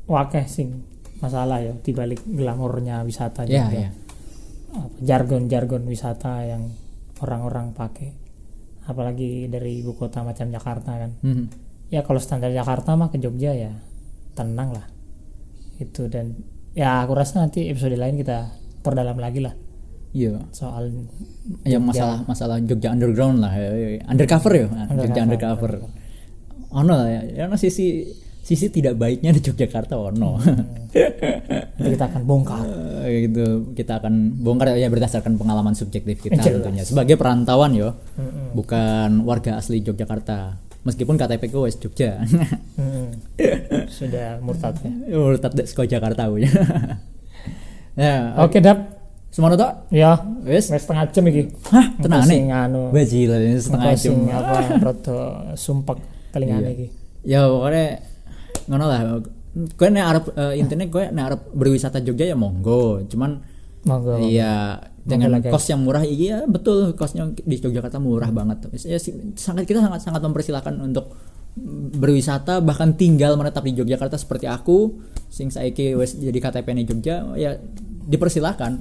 wakeh 0.05 0.45
sing 0.45 0.85
masalah 1.19 1.59
ya 1.59 1.73
di 1.75 1.91
balik 1.91 2.23
glamornya 2.23 3.01
wisata 3.01 3.43
Ya, 3.43 3.65
juga. 3.65 3.77
ya. 3.79 3.89
Jargon-jargon 4.99 5.83
wisata 5.83 6.45
yang 6.45 6.69
orang-orang 7.19 7.73
pakai 7.73 8.13
apalagi 8.85 9.45
dari 9.45 9.81
ibu 9.81 9.93
kota 9.93 10.21
macam 10.21 10.49
Jakarta 10.49 10.97
kan 10.97 11.11
Hmm. 11.21 11.45
ya 11.87 12.01
kalau 12.01 12.17
standar 12.17 12.49
Jakarta 12.49 12.95
mah 12.95 13.09
ke 13.09 13.17
Jogja 13.17 13.51
ya 13.51 13.69
tenang 14.33 14.73
lah 14.73 14.87
itu 15.77 16.07
dan 16.07 16.33
ya 16.73 17.03
aku 17.03 17.13
rasa 17.13 17.37
nanti 17.39 17.67
episode 17.67 17.93
lain 17.93 18.17
kita 18.17 18.49
perdalam 18.81 19.13
lagi 19.15 19.43
lah 19.43 19.53
Iya. 20.09 20.41
soal 20.49 20.89
Yang 21.63 21.83
masalah 21.85 22.17
masalah 22.23 22.57
Jogja 22.59 22.89
underground 22.89 23.37
lah, 23.39 23.53
ya, 23.53 23.69
ya. 23.69 24.01
undercover 24.05 24.51
ya, 24.53 24.65
Jogja 24.91 25.21
undercover. 25.23 25.71
Ono 26.71 26.91
lah 26.91 27.07
ya, 27.07 27.21
ya 27.25 27.41
ono 27.45 27.55
sisi 27.55 28.09
sisi 28.39 28.65
tidak 28.67 28.95
baiknya 28.95 29.29
di 29.29 29.39
Yogyakarta 29.39 29.93
ono. 29.93 30.41
nanti 31.77 31.89
kita 31.89 32.05
akan 32.07 32.21
bongkar 32.23 32.65
Eh, 32.99 33.25
gitu 33.25 33.45
kita 33.71 34.01
akan 34.01 34.13
bongkar 34.35 34.73
ya 34.73 34.85
berdasarkan 34.87 35.33
pengalaman 35.35 35.73
subjektif 35.73 36.17
kita 36.19 36.35
Jelas. 36.35 36.57
tentunya 36.59 36.83
sebagai 36.83 37.15
perantauan 37.15 37.71
yo 37.71 37.93
Mm-mm. 38.15 38.53
bukan 38.53 39.21
warga 39.23 39.55
asli 39.55 39.79
Yogyakarta 39.79 40.57
meskipun 40.81 41.15
KTP 41.15 41.47
ku 41.47 41.63
wis 41.63 41.77
Jogja 41.77 42.21
Hmm. 42.75 43.13
Sudah 43.87 44.39
murtad 44.39 44.73
ya. 44.79 44.89
murtad 45.11 45.53
saka 45.63 45.85
Jakarta 45.85 46.25
punya 46.25 46.49
ya 47.95 48.33
Oke, 48.39 48.59
Dap. 48.59 48.98
Semono 49.29 49.53
tok 49.53 49.87
Ya, 49.89 50.17
wis. 50.43 50.69
Wis 50.69 50.81
setengah 50.83 51.05
jam 51.09 51.23
iki. 51.25 51.53
hah? 51.69 51.85
Nih. 51.95 52.21
sing 52.25 52.43
anu. 52.49 52.89
Bajil 52.89 53.29
ini 53.29 53.57
setengah 53.57 53.93
jam. 53.93 54.15
apa 54.27 54.55
rada 54.89 55.17
sumpek 55.53 55.97
telingane 56.29 56.65
Iya. 56.65 56.71
iki. 56.73 56.87
ya 57.23 57.39
pokoknya 57.45 57.85
ngono 58.69 58.85
lah. 58.85 58.99
Kowe 59.75 59.89
nek 59.89 60.05
arep 60.05 60.25
uh, 60.33 60.53
intine 60.53 60.87
kowe 60.87 61.03
nek 61.03 61.23
arep 61.25 61.41
berwisata 61.53 62.01
Jogja 62.01 62.25
ya 62.25 62.37
monggo. 62.37 63.01
Cuman 63.05 63.41
Monggo. 63.85 64.21
iya 64.21 64.77
dengan 65.05 65.41
kos 65.41 65.65
yang 65.69 65.81
murah 65.81 66.05
iya 66.05 66.45
betul. 66.45 66.93
Kosnya 66.93 67.29
di 67.33 67.57
Yogyakarta 67.57 67.97
murah 67.97 68.29
banget. 68.29 68.69
Ya, 68.85 69.01
sangat 69.35 69.65
kita 69.65 69.81
sangat 69.81 70.05
sangat 70.05 70.21
mempersilahkan 70.21 70.73
untuk 70.79 71.13
berwisata 71.97 72.61
bahkan 72.61 72.93
tinggal 72.93 73.35
menetap 73.35 73.65
di 73.65 73.73
Yogyakarta 73.73 74.17
seperti 74.17 74.45
aku. 74.45 75.01
Sing 75.29 75.49
saiki 75.49 75.93
wes 75.93 76.17
jadi 76.17 76.35
KTP 76.35 76.67
nya 76.73 76.83
Jogja 76.85 77.15
ya 77.37 77.57
dipersilahkan 78.09 78.71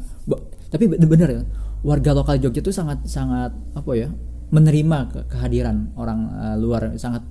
tapi 0.73 0.85
be- 0.88 0.99
bener 0.99 1.29
ya 1.31 1.43
warga 1.85 2.11
lokal 2.17 2.41
Jogja 2.41 2.64
tuh 2.64 2.73
sangat 2.73 3.05
sangat 3.05 3.53
apa 3.77 3.93
ya 3.95 4.09
menerima 4.49 4.99
ke- 5.12 5.25
kehadiran 5.29 5.93
orang 5.95 6.21
eh, 6.33 6.57
luar 6.57 6.97
sangat 6.97 7.23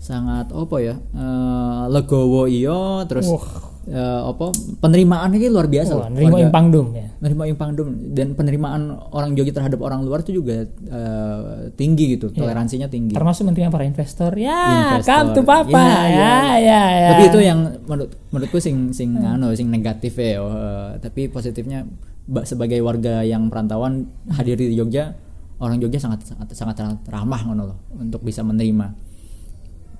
sangat 0.00 0.50
apa 0.50 0.76
ya 0.80 0.94
eh, 0.96 1.82
legowo 1.92 2.48
iyo 2.48 3.04
terus 3.06 3.28
Wah. 3.28 3.71
Eh, 3.84 3.98
apa 4.24 4.50
penerimaan 4.78 5.32
ini 5.32 5.46
luar 5.46 5.66
biasa 5.66 5.92
Wah, 5.92 6.00
loh. 6.02 6.08
nerimo 6.10 6.34
Warga- 6.34 6.46
impang 6.46 6.66
dum 6.68 6.86
ya. 6.90 7.06
menerima 7.18 7.44
impang 7.48 7.70
dum 7.72 7.88
dan 8.10 8.28
penerimaan 8.32 8.82
orang 9.08 9.32
Jogja 9.32 9.52
terhadap 9.52 9.78
orang 9.78 10.02
luar 10.02 10.20
itu 10.20 10.34
juga 10.34 10.62
eh, 10.62 11.40
tinggi 11.72 12.12
gitu 12.12 12.28
toleransinya 12.28 12.86
tinggi 12.86 13.12
Termasuk 13.12 13.42
menerima 13.44 13.68
para 13.68 13.82
investor. 13.82 14.30
Ya, 14.34 14.58
Investor. 14.94 15.02
come 15.04 15.28
to 15.32 15.42
papa. 15.42 15.70
Ya, 15.72 16.02
Ya, 16.04 16.06
ya. 16.06 16.34
ya, 16.56 16.80
ya. 16.88 17.08
tapi 17.10 17.22
itu 17.26 17.38
yang 17.40 17.58
menurut 17.84 18.10
menurutku 18.28 18.58
sing 18.58 18.90
sing 18.90 19.14
anu 19.16 19.50
sing 19.52 19.66
negatif 19.66 20.14
ya 20.14 20.38
eh, 20.38 20.90
tapi 20.98 21.26
positifnya 21.26 21.82
ba- 22.24 22.44
sebagai 22.44 22.78
warga 22.78 23.22
yang 23.22 23.46
perantauan 23.46 24.06
hadir 24.28 24.54
di 24.54 24.72
Jogja 24.72 25.14
orang 25.58 25.78
Jogja 25.78 25.98
sangat 25.98 26.22
sangat 26.24 26.54
sangat 26.74 26.98
ramah 27.06 27.38
ngono 27.44 27.62
loh 27.64 27.78
untuk 27.94 28.20
bisa 28.20 28.42
menerima 28.42 29.11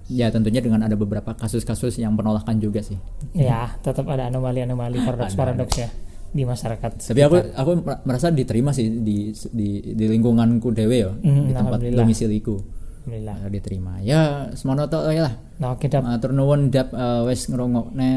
ya 0.06 0.28
tentunya 0.28 0.58
dengan 0.58 0.80
ada 0.80 0.94
beberapa 0.94 1.32
kasus-kasus 1.32 1.96
yang 1.96 2.12
penolakan 2.12 2.56
juga 2.56 2.80
sih 2.80 2.96
ya, 3.32 3.70
tetap 3.78 4.06
ada 4.06 4.26
anomali-anomali 4.26 4.98
paradoks-paradoks 4.98 5.76
ya 5.76 5.88
di 6.28 6.42
masyarakat. 6.42 6.90
tapi 7.04 7.20
aku 7.20 7.36
aku 7.52 7.70
mer- 7.78 8.00
merasa 8.02 8.28
diterima 8.28 8.70
sih 8.70 8.88
di 8.88 9.16
di, 9.52 9.68
di 9.92 10.04
lingkunganku 10.06 10.70
dewe 10.70 10.96
ya 10.98 11.12
Hmm, 11.12 11.44
di 11.44 11.52
tempat 11.52 11.76
alhamdulillah. 11.76 12.00
domisiliku 12.00 12.56
Alhamdulillah. 13.02 13.36
Eh, 13.36 13.50
diterima 13.50 13.92
ya 14.00 14.20
semono 14.52 14.86
tok 14.86 15.10
ya 15.10 15.22
lah 15.22 15.34
Nah, 15.58 15.74
oke, 15.74 15.86
Dap. 15.86 16.02
Matur 16.02 16.32
nuwun 16.32 16.68
dap 16.68 16.90
eh, 16.90 17.22
wis 17.22 17.46
ngrungokne 17.46 18.12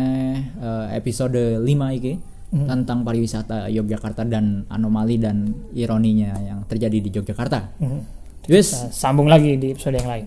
eh, 0.56 0.86
episode 0.94 1.60
5 1.60 1.68
iki 1.94 2.14
Hmm. 2.46 2.70
tentang 2.70 3.02
pariwisata 3.02 3.68
Yogyakarta 3.68 4.24
dan 4.24 4.64
anomali 4.68 5.18
dan 5.18 5.44
ironinya 5.74 6.40
yang 6.40 6.64
terjadi 6.64 7.02
di 7.02 7.10
Yogyakarta. 7.12 7.60
Hmm. 7.78 8.00
Wis, 8.48 8.70
Kita 8.72 8.94
sambung 8.94 9.28
lagi 9.28 9.58
di 9.58 9.74
episode 9.76 9.94
yang 9.94 10.08
lain. 10.08 10.26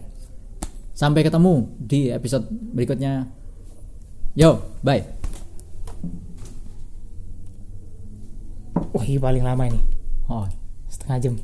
Sampai 0.99 1.23
ketemu 1.23 1.71
di 1.79 2.11
episode 2.11 2.51
berikutnya. 2.51 3.31
Yo, 4.35 4.59
bye. 4.83 5.07
Wah, 8.91 9.07
ini 9.07 9.23
paling 9.23 9.47
lama 9.47 9.71
ini. 9.71 9.79
Oh. 10.27 10.51
Setengah 10.91 11.19
jam. 11.23 11.35